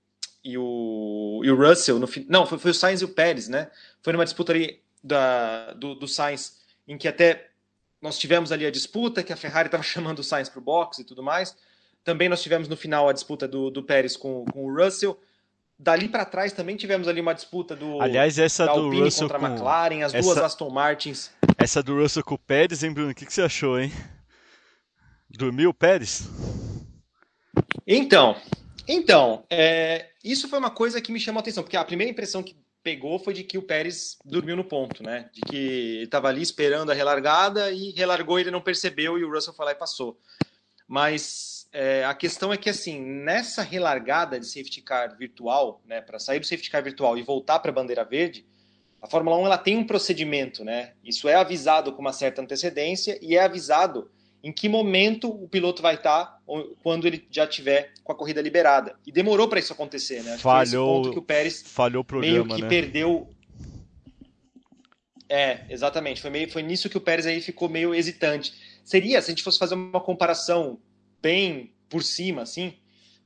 [0.42, 1.98] e o, e o Russell.
[1.98, 3.70] No, não, foi, foi o Sainz e o Pérez, né?
[4.02, 7.50] Foi numa disputa ali da, do, do Sainz, em que até
[8.00, 10.98] nós tivemos ali a disputa, que a Ferrari estava chamando o Sainz para o box
[10.98, 11.56] e tudo mais.
[12.02, 15.18] Também nós tivemos no final a disputa do, do Pérez com, com o Russell.
[15.78, 19.28] Dali para trás também tivemos ali uma disputa do Aliás, essa da Alpine do Russell
[19.28, 21.30] contra a McLaren, as essa, duas Aston Martins.
[21.58, 23.10] Essa do Russell com o Pérez, hein, Bruno?
[23.10, 23.92] O que, que você achou, hein?
[25.28, 26.28] Dormiu o Pérez?
[27.86, 28.36] Então,
[28.88, 32.42] então, é, isso foi uma coisa que me chamou a atenção, porque a primeira impressão
[32.42, 35.28] que pegou foi de que o Pérez dormiu no ponto, né?
[35.32, 39.30] De que ele estava ali esperando a relargada e relargou, ele não percebeu e o
[39.30, 40.18] Russell foi lá e passou.
[40.86, 46.18] Mas é, a questão é que, assim, nessa relargada de safety car virtual, né, para
[46.18, 48.46] sair do safety car virtual e voltar para a bandeira verde,
[49.02, 50.94] a Fórmula 1 ela tem um procedimento, né?
[51.04, 54.10] Isso é avisado com uma certa antecedência e é avisado
[54.42, 56.40] em que momento o piloto vai estar tá
[56.82, 58.96] quando ele já tiver com a corrida liberada.
[59.06, 60.32] E demorou para isso acontecer, né?
[60.32, 62.68] Acho falhou, que, que o Pérez falhou o programa, meio que né?
[62.68, 63.28] perdeu.
[65.28, 66.22] É, exatamente.
[66.22, 68.54] Foi, meio, foi nisso que o Pérez aí ficou meio hesitante.
[68.82, 70.78] Seria, se a gente fosse fazer uma comparação
[71.26, 72.74] bem por cima, assim,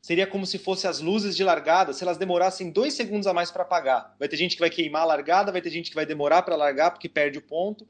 [0.00, 3.50] seria como se fosse as luzes de largada, se elas demorassem dois segundos a mais
[3.50, 4.16] para apagar.
[4.18, 6.56] Vai ter gente que vai queimar a largada, vai ter gente que vai demorar para
[6.56, 7.86] largar porque perde o ponto,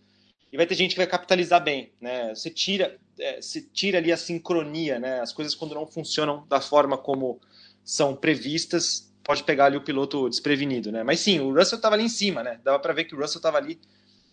[0.53, 2.35] e vai ter gente que vai capitalizar bem, né?
[2.35, 5.21] Você tira, é, você tira ali a sincronia, né?
[5.21, 7.41] As coisas quando não funcionam da forma como
[7.85, 11.05] são previstas, pode pegar ali o piloto desprevenido, né?
[11.05, 12.59] Mas sim, o Russell estava ali em cima, né?
[12.65, 13.79] Dava para ver que o Russell estava ali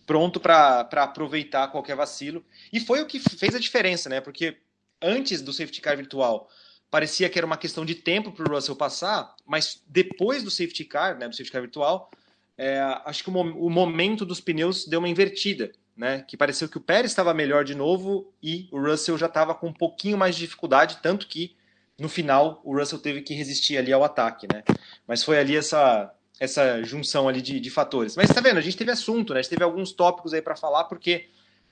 [0.04, 2.44] pronto para aproveitar qualquer vacilo.
[2.72, 4.20] E foi o que fez a diferença, né?
[4.20, 4.56] Porque
[5.02, 6.48] antes do safety car virtual,
[6.90, 10.84] parecia que era uma questão de tempo para o Russell passar, mas depois do safety
[10.84, 12.10] car, né, do safety car virtual,
[12.56, 16.78] é, acho que o, o, momento dos pneus deu uma invertida, né, que pareceu que
[16.78, 20.34] o Pérez estava melhor de novo e o Russell já estava com um pouquinho mais
[20.34, 21.56] de dificuldade, tanto que
[21.98, 24.62] no final o Russell teve que resistir ali ao ataque, né,
[25.06, 28.14] mas foi ali essa essa junção ali de, de fatores.
[28.14, 30.54] Mas tá vendo, a gente teve assunto, né, a gente teve alguns tópicos aí para
[30.54, 31.28] falar, porque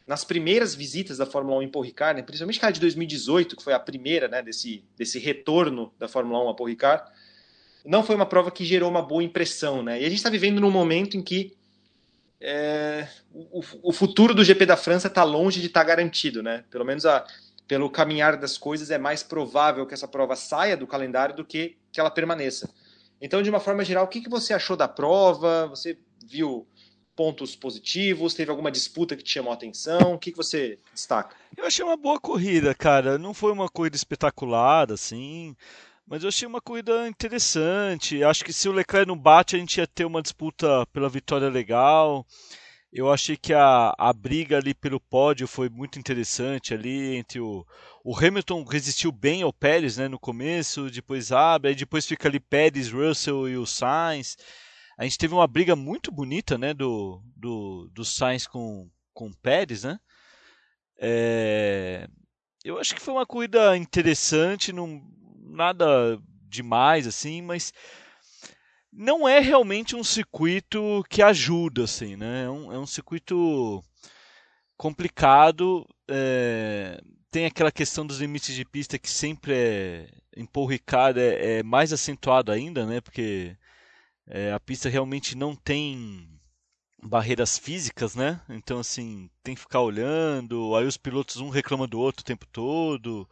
[0.07, 3.73] nas primeiras visitas da Fórmula 1 em Paul né, principalmente aquela de 2018, que foi
[3.73, 6.69] a primeira né, desse, desse retorno da Fórmula 1 a Paul
[7.85, 9.83] não foi uma prova que gerou uma boa impressão.
[9.83, 10.03] Né?
[10.03, 11.57] E a gente está vivendo num momento em que
[12.41, 16.43] é, o, o, futuro do GP da França está longe de estar tá garantido.
[16.43, 16.65] Né?
[16.71, 17.25] Pelo menos a,
[17.67, 21.77] pelo caminhar das coisas, é mais provável que essa prova saia do calendário do que
[21.93, 22.69] que ela permaneça.
[23.21, 25.67] Então, de uma forma geral, o que, que você achou da prova?
[25.69, 26.67] Você viu
[27.17, 28.35] pontos positivos?
[28.35, 30.15] Teve alguma disputa que te chamou a atenção?
[30.15, 31.35] O que, que você destaca?
[31.57, 33.17] Eu achei uma boa corrida, cara.
[33.19, 35.57] Não foi uma corrida espetacular, assim.
[36.07, 38.23] Mas eu achei uma corrida interessante.
[38.23, 41.49] Acho que se o Leclerc não bate, a gente ia ter uma disputa pela vitória
[41.49, 42.25] legal.
[42.93, 47.67] Eu achei que a, a briga ali pelo pódio foi muito interessante ali entre o,
[48.05, 52.39] o Hamilton resistiu bem ao Pérez, né, no começo, depois abre, aí depois fica ali
[52.39, 54.39] Pérez, Russell e o Sainz.
[54.97, 59.37] A gente teve uma briga muito bonita, né, do, do, do Sainz com, com o
[59.37, 59.99] Pérez, né?
[60.99, 62.09] É,
[62.65, 65.03] eu acho que foi uma corrida interessante, não,
[65.43, 67.73] nada demais assim, mas
[68.91, 72.45] não é realmente um circuito que ajuda, assim, né?
[72.45, 73.85] É um, é um circuito
[74.77, 75.87] complicado.
[76.09, 76.99] É,
[77.31, 81.63] tem aquela questão dos limites de pista que sempre é em Paul Ricard é, é
[81.63, 83.01] mais acentuado ainda, né?
[83.01, 83.57] Porque
[84.29, 86.29] é, a pista realmente não tem
[87.03, 88.41] barreiras físicas, né?
[88.49, 90.75] Então assim tem que ficar olhando.
[90.77, 93.29] Aí os pilotos um reclama do outro o tempo todo.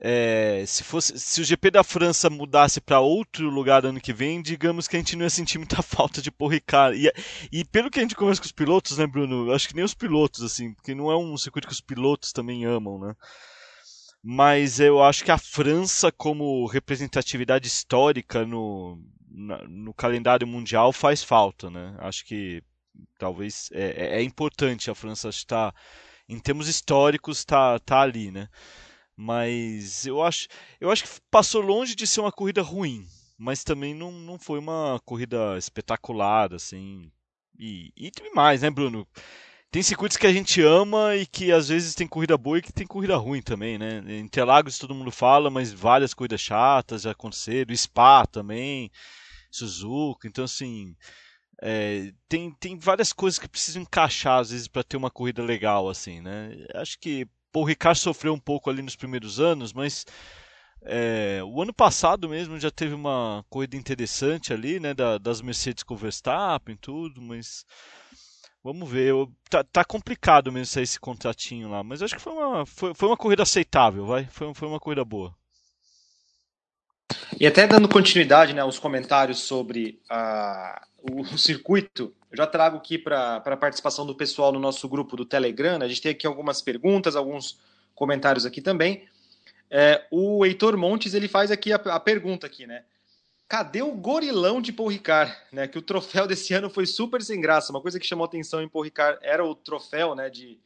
[0.00, 4.42] É, se, fosse, se o GP da França mudasse para outro lugar ano que vem,
[4.42, 6.98] digamos que a gente não ia sentir muita falta de Paul Ricard.
[6.98, 7.12] E,
[7.60, 9.52] e pelo que a gente conversa com os pilotos, né, Bruno?
[9.52, 12.64] Acho que nem os pilotos, assim, porque não é um circuito que os pilotos também
[12.64, 13.14] amam, né?
[14.22, 18.98] Mas eu acho que a França, como representatividade histórica no,
[19.34, 21.96] no calendário mundial, faz falta, né?
[21.98, 22.62] Acho que
[23.18, 25.74] talvez é, é, é importante a França estar,
[26.28, 28.48] em termos históricos, está tá ali, né?
[29.16, 30.48] Mas eu acho,
[30.80, 33.06] eu acho que passou longe de ser uma corrida ruim,
[33.38, 37.10] mas também não, não foi uma corrida espetacular, assim.
[37.58, 39.06] E, e tem mais, né, Bruno?
[39.70, 42.72] Tem circuitos que a gente ama e que às vezes tem corrida boa e que
[42.72, 44.02] tem corrida ruim também, né?
[44.20, 47.74] Interlagos todo mundo fala, mas várias corridas chatas já aconteceram.
[47.76, 48.90] Spa também,
[49.56, 50.28] Suzuka.
[50.28, 50.94] Então, assim,
[51.62, 55.88] é, tem, tem várias coisas que precisam encaixar às vezes para ter uma corrida legal,
[55.88, 56.50] assim, né?
[56.74, 60.04] Acho que Paul Ricard sofreu um pouco ali nos primeiros anos, mas
[60.82, 65.82] é, o ano passado mesmo já teve uma corrida interessante ali, né, da, das Mercedes
[65.82, 67.64] com o Verstappen, tudo, mas
[68.62, 69.10] vamos ver.
[69.10, 72.94] Eu, tá, tá, complicado mesmo sair esse contratinho lá, mas acho que foi uma, foi,
[72.94, 75.34] foi uma corrida aceitável, vai, foi, foi uma corrida boa.
[77.38, 82.96] E até dando continuidade né, aos comentários sobre uh, o, circuito, eu já trago aqui
[82.96, 85.78] para a participação do pessoal no nosso grupo do Telegram.
[85.82, 87.58] A gente tem aqui algumas perguntas, alguns
[87.94, 89.06] comentários aqui também.
[89.70, 92.84] É, o Heitor Montes ele faz aqui a, a, pergunta aqui, né?
[93.48, 95.34] Cadê o gorilão de Paul Ricard?
[95.52, 95.68] Né?
[95.68, 97.72] Que o troféu desse ano foi super sem graça.
[97.72, 100.30] Uma coisa que chamou atenção em Paul Ricard era o troféu, né?
[100.30, 100.58] De,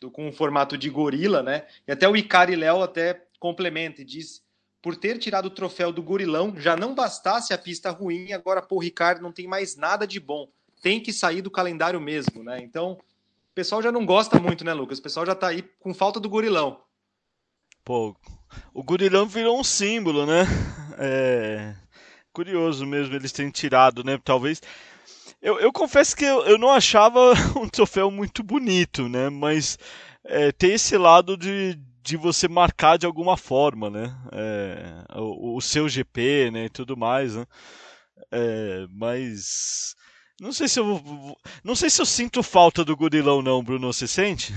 [0.00, 1.66] do, com o formato de gorila, né?
[1.86, 4.43] E até o Icari Léo até complementa e diz
[4.84, 8.80] por ter tirado o troféu do gorilão, já não bastasse a pista ruim, agora Paul
[8.80, 10.48] Ricard não tem mais nada de bom
[10.84, 12.60] tem que sair do calendário mesmo, né?
[12.60, 14.98] Então, o pessoal já não gosta muito, né, Lucas?
[14.98, 16.78] O pessoal já tá aí com falta do gorilão.
[17.82, 18.14] Pô,
[18.74, 20.42] o gorilão virou um símbolo, né?
[20.98, 21.74] É
[22.34, 24.20] curioso mesmo eles terem tirado, né?
[24.22, 24.60] Talvez.
[25.40, 29.30] Eu, eu confesso que eu, eu não achava um troféu muito bonito, né?
[29.30, 29.78] Mas
[30.22, 34.14] é, tem esse lado de, de você marcar de alguma forma, né?
[34.30, 36.66] É, o, o, seu GP, né?
[36.66, 37.46] E tudo mais, né?
[38.30, 39.96] É, mas
[40.38, 44.06] não sei se eu não sei se eu sinto falta do Gurilão não, Bruno, você
[44.06, 44.52] sente?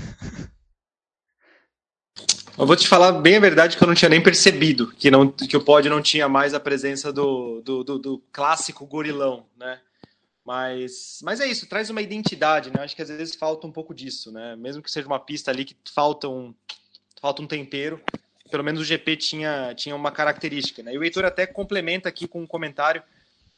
[2.58, 5.32] Eu vou te falar bem a verdade que eu não tinha nem percebido que, não,
[5.32, 9.80] que o pod não tinha mais a presença do, do, do, do clássico gorilão, né?
[10.44, 12.82] Mas, mas é isso, traz uma identidade, né?
[12.82, 14.56] Acho que às vezes falta um pouco disso, né?
[14.56, 16.54] Mesmo que seja uma pista ali que falta um,
[17.20, 18.02] falta um tempero,
[18.50, 20.94] pelo menos o GP tinha, tinha uma característica, né?
[20.94, 23.04] E o Heitor até complementa aqui com um comentário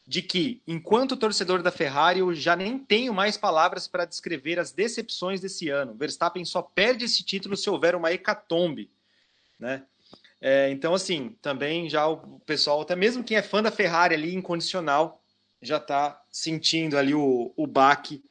[0.08, 4.72] de que, enquanto torcedor da Ferrari, eu já nem tenho mais palavras para descrever as
[4.72, 5.94] decepções desse ano.
[5.94, 8.90] Verstappen só perde esse título se houver uma hecatombe,
[9.60, 9.84] né?
[10.42, 14.34] É, então, assim, também já o pessoal, até mesmo quem é fã da Ferrari ali,
[14.34, 15.22] incondicional,
[15.62, 18.24] já está sentindo ali o, o baque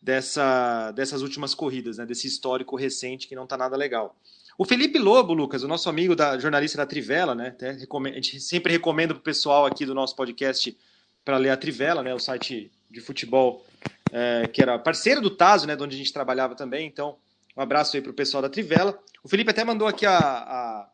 [0.00, 2.06] dessa, dessas últimas corridas, né?
[2.06, 4.14] Desse histórico recente que não está nada legal.
[4.58, 7.54] O Felipe Lobo, Lucas, o nosso amigo da jornalista da Trivela, né?
[7.60, 10.74] A gente sempre recomenda para o pessoal aqui do nosso podcast
[11.22, 13.66] para ler a Trivela, né, o site de futebol
[14.12, 16.86] é, que era parceiro do Taso, né, de onde a gente trabalhava também.
[16.86, 17.18] Então,
[17.54, 18.98] um abraço aí para o pessoal da Trivela.
[19.22, 20.90] O Felipe até mandou aqui a, a,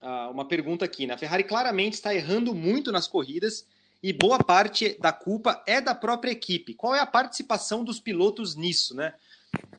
[0.00, 1.06] a, uma pergunta aqui.
[1.06, 1.14] Né?
[1.14, 3.66] A Ferrari claramente está errando muito nas corridas
[4.02, 6.74] e boa parte da culpa é da própria equipe.
[6.74, 9.14] Qual é a participação dos pilotos nisso, né?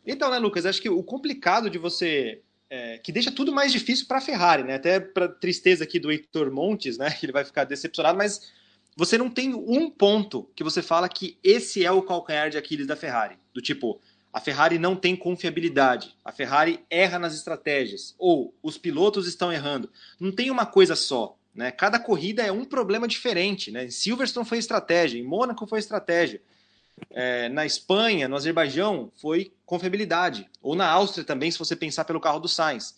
[0.06, 4.06] Então, né, Lucas, acho que o complicado de você é, que deixa tudo mais difícil
[4.06, 4.76] para a Ferrari, né?
[4.76, 7.10] Até para tristeza aqui do Heitor Montes, né?
[7.12, 8.52] Que ele vai ficar decepcionado, mas
[8.96, 12.86] você não tem um ponto que você fala que esse é o calcanhar de Aquiles
[12.86, 13.38] da Ferrari.
[13.54, 14.00] Do tipo,
[14.32, 19.92] a Ferrari não tem confiabilidade, a Ferrari erra nas estratégias, ou os pilotos estão errando.
[20.20, 21.36] Não tem uma coisa só.
[21.54, 21.72] Né?
[21.72, 23.72] Cada corrida é um problema diferente.
[23.72, 23.86] Né?
[23.86, 26.42] Em Silverstone foi estratégia, em Mônaco foi estratégia.
[27.10, 30.50] É, na Espanha, no Azerbaijão, foi confiabilidade.
[30.62, 32.96] Ou na Áustria também, se você pensar pelo carro do Sainz.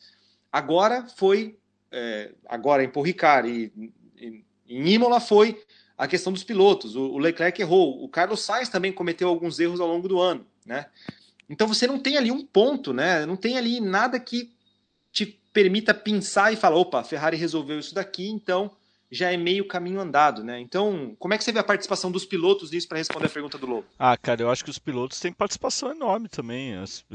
[0.52, 1.58] Agora foi,
[1.91, 3.14] é, agora em Paul e,
[4.18, 5.64] e em Imola foi
[5.97, 6.95] a questão dos pilotos.
[6.95, 10.45] O, o Leclerc errou, o Carlos Sainz também cometeu alguns erros ao longo do ano,
[10.66, 10.88] né?
[11.49, 13.26] Então você não tem ali um ponto, né?
[13.26, 14.52] Não tem ali nada que
[15.12, 18.72] te permita pensar e falar, opa, a Ferrari resolveu isso daqui, então
[19.12, 20.59] já é meio caminho andado, né?
[20.59, 23.57] Então, como é que você vê a participação dos pilotos nisso para responder a pergunta
[23.57, 23.88] do Lobo?
[23.99, 26.74] Ah, cara, eu acho que os pilotos têm participação enorme também.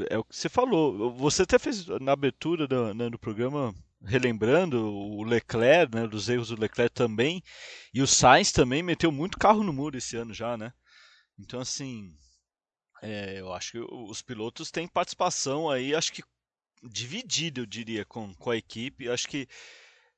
[0.09, 1.11] É o que você falou.
[1.13, 3.73] Você até fez na abertura do, né, do programa
[4.05, 7.41] relembrando o Leclerc, né, dos erros do Leclerc também,
[7.91, 10.71] e o Sainz também meteu muito carro no muro esse ano já, né?
[11.39, 12.15] Então, assim,
[13.01, 16.23] é, eu acho que os pilotos têm participação aí, acho que
[16.83, 19.05] dividida, eu diria, com, com a equipe.
[19.05, 19.47] Eu acho que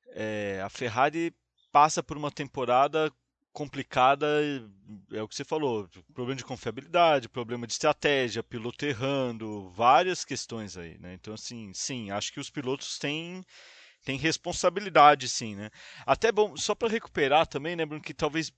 [0.09, 1.33] é, a Ferrari
[1.71, 3.11] passa por uma temporada
[3.51, 4.25] complicada,
[5.11, 10.77] é o que você falou, problema de confiabilidade, problema de estratégia, piloto errando, várias questões
[10.77, 11.13] aí, né?
[11.15, 13.43] Então, assim, sim, acho que os pilotos têm,
[14.03, 15.69] têm responsabilidade, sim, né?
[16.05, 18.53] Até bom, só para recuperar também, lembro que talvez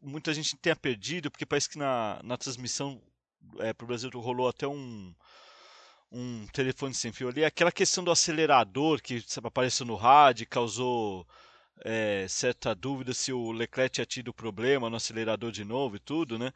[0.00, 3.02] muita gente tenha perdido, porque parece que na, na transmissão
[3.58, 5.14] é, para o Brasil rolou até um,
[6.12, 11.26] um telefone sem fio ali, aquela questão do acelerador que apareceu no rádio, causou
[11.84, 16.38] é, certa dúvida se o Leclerc tinha tido problema no acelerador de novo e tudo,
[16.38, 16.52] né?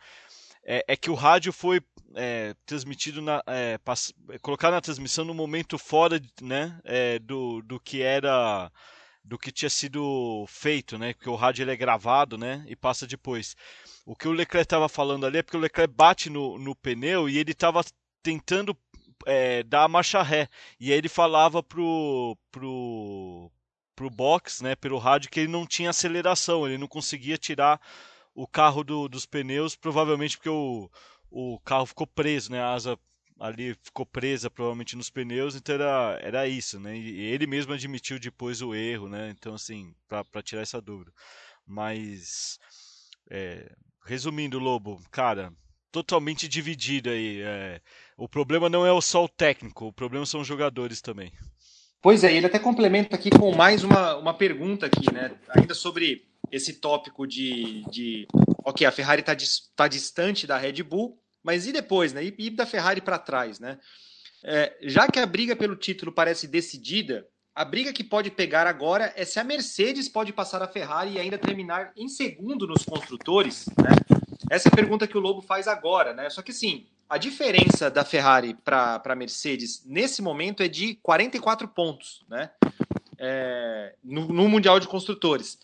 [0.65, 1.81] É, é que o rádio foi
[2.15, 4.13] é, transmitido na, é, pass,
[4.43, 8.71] colocado na transmissão no momento fora, né, é, do, do que era
[9.25, 11.13] do que tinha sido feito, né?
[11.13, 12.65] Porque o rádio ele é gravado, né?
[12.67, 13.55] E passa depois.
[14.07, 17.29] O que o Leclerc estava falando ali é porque o Leclerc bate no, no pneu
[17.29, 17.85] e ele estava
[18.23, 18.77] tentando
[19.27, 20.49] é, dar a marcha ré.
[20.79, 23.53] E aí ele falava pro, pro,
[24.01, 27.79] pro box, né, pelo rádio, que ele não tinha aceleração, ele não conseguia tirar
[28.35, 30.91] o carro do, dos pneus, provavelmente porque o,
[31.31, 32.99] o carro ficou preso, né, a asa
[33.39, 38.19] ali ficou presa provavelmente nos pneus, então era, era isso, né, e ele mesmo admitiu
[38.19, 41.13] depois o erro, né, então assim, para tirar essa dúvida.
[41.67, 42.59] Mas,
[43.31, 43.71] é,
[44.07, 45.53] resumindo, Lobo, cara,
[45.93, 47.43] totalmente dividido aí.
[47.43, 47.83] É,
[48.17, 51.31] o problema não é só o técnico, o problema são os jogadores também.
[52.03, 55.37] Pois é, ele até complementa aqui com mais uma, uma pergunta aqui, né?
[55.51, 58.27] Ainda sobre esse tópico de, de
[58.65, 59.37] ok, a Ferrari está
[59.77, 62.25] tá distante da Red Bull, mas e depois, né?
[62.25, 63.79] E, e da Ferrari para trás, né?
[64.43, 69.13] É, já que a briga pelo título parece decidida, a briga que pode pegar agora
[69.15, 73.67] é se a Mercedes pode passar a Ferrari e ainda terminar em segundo nos construtores,
[73.77, 73.91] né?
[74.51, 76.31] Essa é a pergunta que o Lobo faz agora, né?
[76.31, 81.67] Só que sim, a diferença da Ferrari para a Mercedes nesse momento é de 44
[81.67, 82.53] pontos, né?
[83.19, 85.59] É, no, no, Mundial de Construtores.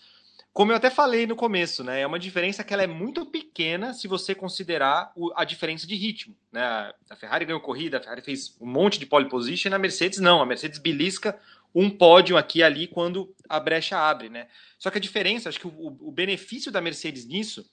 [0.53, 2.01] Como eu até falei no começo, né?
[2.01, 5.95] É uma diferença que ela é muito pequena se você considerar o, a diferença de
[5.95, 6.35] ritmo.
[6.51, 6.93] Né?
[7.09, 10.43] A Ferrari ganhou corrida, a Ferrari fez um monte de pole position, a Mercedes não.
[10.43, 11.39] A Mercedes belisca
[11.73, 14.49] um pódio aqui e ali quando a brecha abre, né?
[14.81, 17.65] Só que a diferença, acho que o, o benefício da Mercedes nisso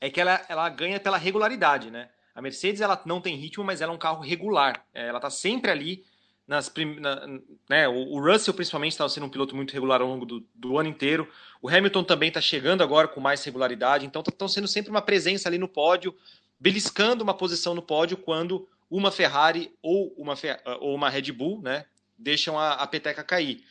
[0.00, 2.08] é que ela, ela ganha pela regularidade, né?
[2.34, 4.84] A Mercedes ela não tem ritmo, mas ela é um carro regular.
[4.92, 6.04] É, ela está sempre ali
[6.46, 6.98] nas prim...
[7.00, 7.26] na,
[7.68, 10.88] né, o, Russell principalmente está sendo um piloto muito regular ao longo do, do ano
[10.88, 11.28] inteiro.
[11.62, 15.48] O Hamilton também está chegando agora com mais regularidade, então estão sendo sempre uma presença
[15.48, 16.14] ali no pódio,
[16.58, 20.34] beliscando uma posição no pódio quando uma Ferrari ou uma,
[20.80, 21.86] ou uma Red Bull, né,
[22.18, 23.64] deixam a, a peteca cair.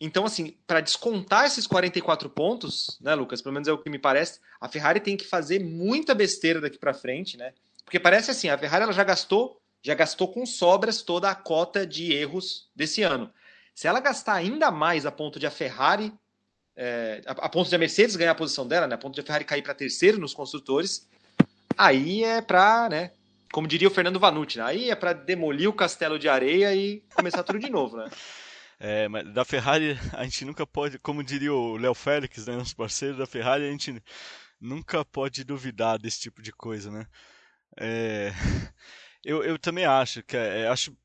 [0.00, 3.40] Então, assim, para descontar esses 44 pontos, né, Lucas?
[3.40, 6.76] Pelo menos é o que me parece, a Ferrari tem que fazer muita besteira daqui
[6.76, 7.54] para frente, né?
[7.92, 11.86] Porque parece assim, a Ferrari ela já gastou, já gastou com sobras toda a cota
[11.86, 13.30] de erros desse ano.
[13.74, 16.10] Se ela gastar ainda mais a ponto de a Ferrari,
[16.74, 19.24] é, a, ponto de a Mercedes ganhar a posição dela, né, a ponto de a
[19.24, 21.06] Ferrari cair para terceiro nos construtores,
[21.76, 23.10] aí é para, né,
[23.52, 27.04] como diria o Fernando Vanucci, né, aí é para demolir o castelo de areia e
[27.14, 28.08] começar tudo de novo, né?
[28.84, 32.74] É, mas da Ferrari a gente nunca pode, como diria o Léo Félix, né, nosso
[32.74, 34.02] parceiro da Ferrari, a gente
[34.60, 37.06] nunca pode duvidar desse tipo de coisa, né?
[37.76, 38.32] É,
[39.24, 40.96] eu, eu também acho que é, acho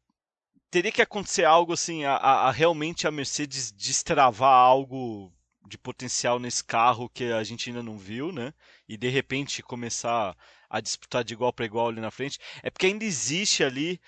[0.70, 5.34] teria que acontecer algo assim, a, a, realmente a Mercedes destravar algo
[5.68, 8.53] de potencial nesse carro que a gente ainda não viu, né?
[8.88, 10.36] E de repente começar
[10.70, 12.39] a disputar de igual para igual ali na frente.
[12.63, 13.99] É porque ainda existe ali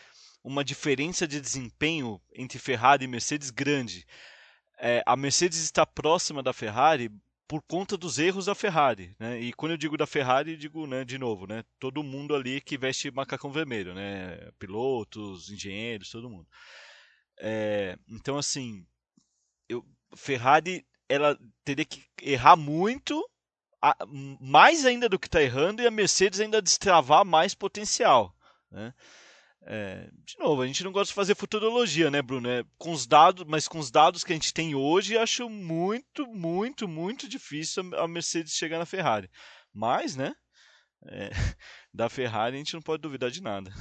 [0.44, 4.06] uma diferença de desempenho entre Ferrari e Mercedes grande.
[4.78, 7.12] É, a Mercedes está próxima da Ferrari
[7.50, 9.40] por conta dos erros da Ferrari, né?
[9.40, 12.78] E quando eu digo da Ferrari, digo, né, de novo, né, todo mundo ali que
[12.78, 16.48] veste macacão vermelho, né, pilotos, engenheiros, todo mundo.
[17.40, 18.86] É, então assim,
[19.68, 19.84] eu,
[20.16, 21.36] Ferrari ela
[21.66, 23.28] teria que errar muito,
[24.40, 28.32] mais ainda do que está errando, e a Mercedes ainda destravar mais potencial,
[28.70, 28.94] né?
[29.66, 32.50] É, de novo, a gente não gosta de fazer futurologia, né, Bruno?
[32.50, 36.26] É, com os dados, mas com os dados que a gente tem hoje, acho muito,
[36.28, 39.30] muito, muito difícil a Mercedes chegar na Ferrari.
[39.74, 40.34] Mas, né,
[41.08, 41.30] é,
[41.94, 43.72] da Ferrari a gente não pode duvidar de nada.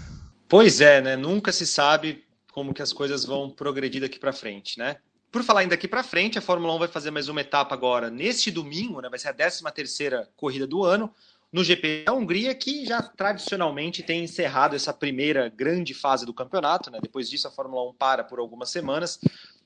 [0.48, 1.16] Pois é, né?
[1.16, 4.96] Nunca se sabe como que as coisas vão progredir daqui para frente, né?
[5.30, 8.08] Por falar ainda daqui para frente, a Fórmula 1 vai fazer mais uma etapa agora
[8.08, 9.10] neste domingo, né?
[9.10, 11.14] Vai ser a 13 terceira corrida do ano
[11.52, 16.90] no GP da Hungria, que já tradicionalmente tem encerrado essa primeira grande fase do campeonato.
[16.90, 16.98] Né?
[17.02, 19.18] Depois disso, a Fórmula 1 para por algumas semanas,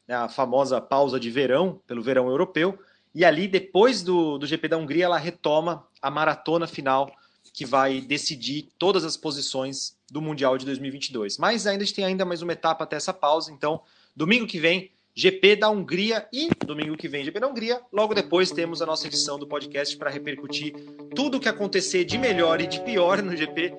[0.07, 0.15] né?
[0.15, 2.79] a famosa pausa de verão, pelo verão europeu.
[3.15, 7.13] E ali, depois do, do GP da Hungria, ela retoma a maratona final,
[7.53, 11.37] que vai decidir todas as posições do Mundial de 2022.
[11.37, 13.83] Mas ainda a gente tem ainda mais uma etapa até essa pausa, então,
[14.17, 17.81] domingo que vem GP da Hungria e domingo que vem GP da Hungria.
[17.93, 20.75] Logo depois temos a nossa edição do podcast para repercutir
[21.15, 23.75] tudo o que acontecer de melhor e de pior no GP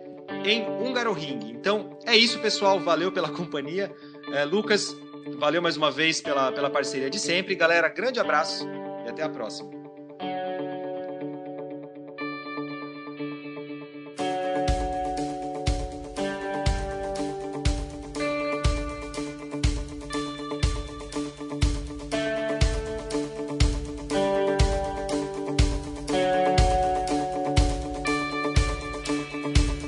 [0.46, 1.40] em Hungaroring.
[1.52, 2.80] Então é isso, pessoal.
[2.80, 3.92] Valeu pela companhia.
[4.32, 4.96] É, Lucas,
[5.38, 7.56] valeu mais uma vez pela, pela parceria de sempre.
[7.56, 8.68] Galera, grande abraço
[9.06, 9.83] e até a próxima.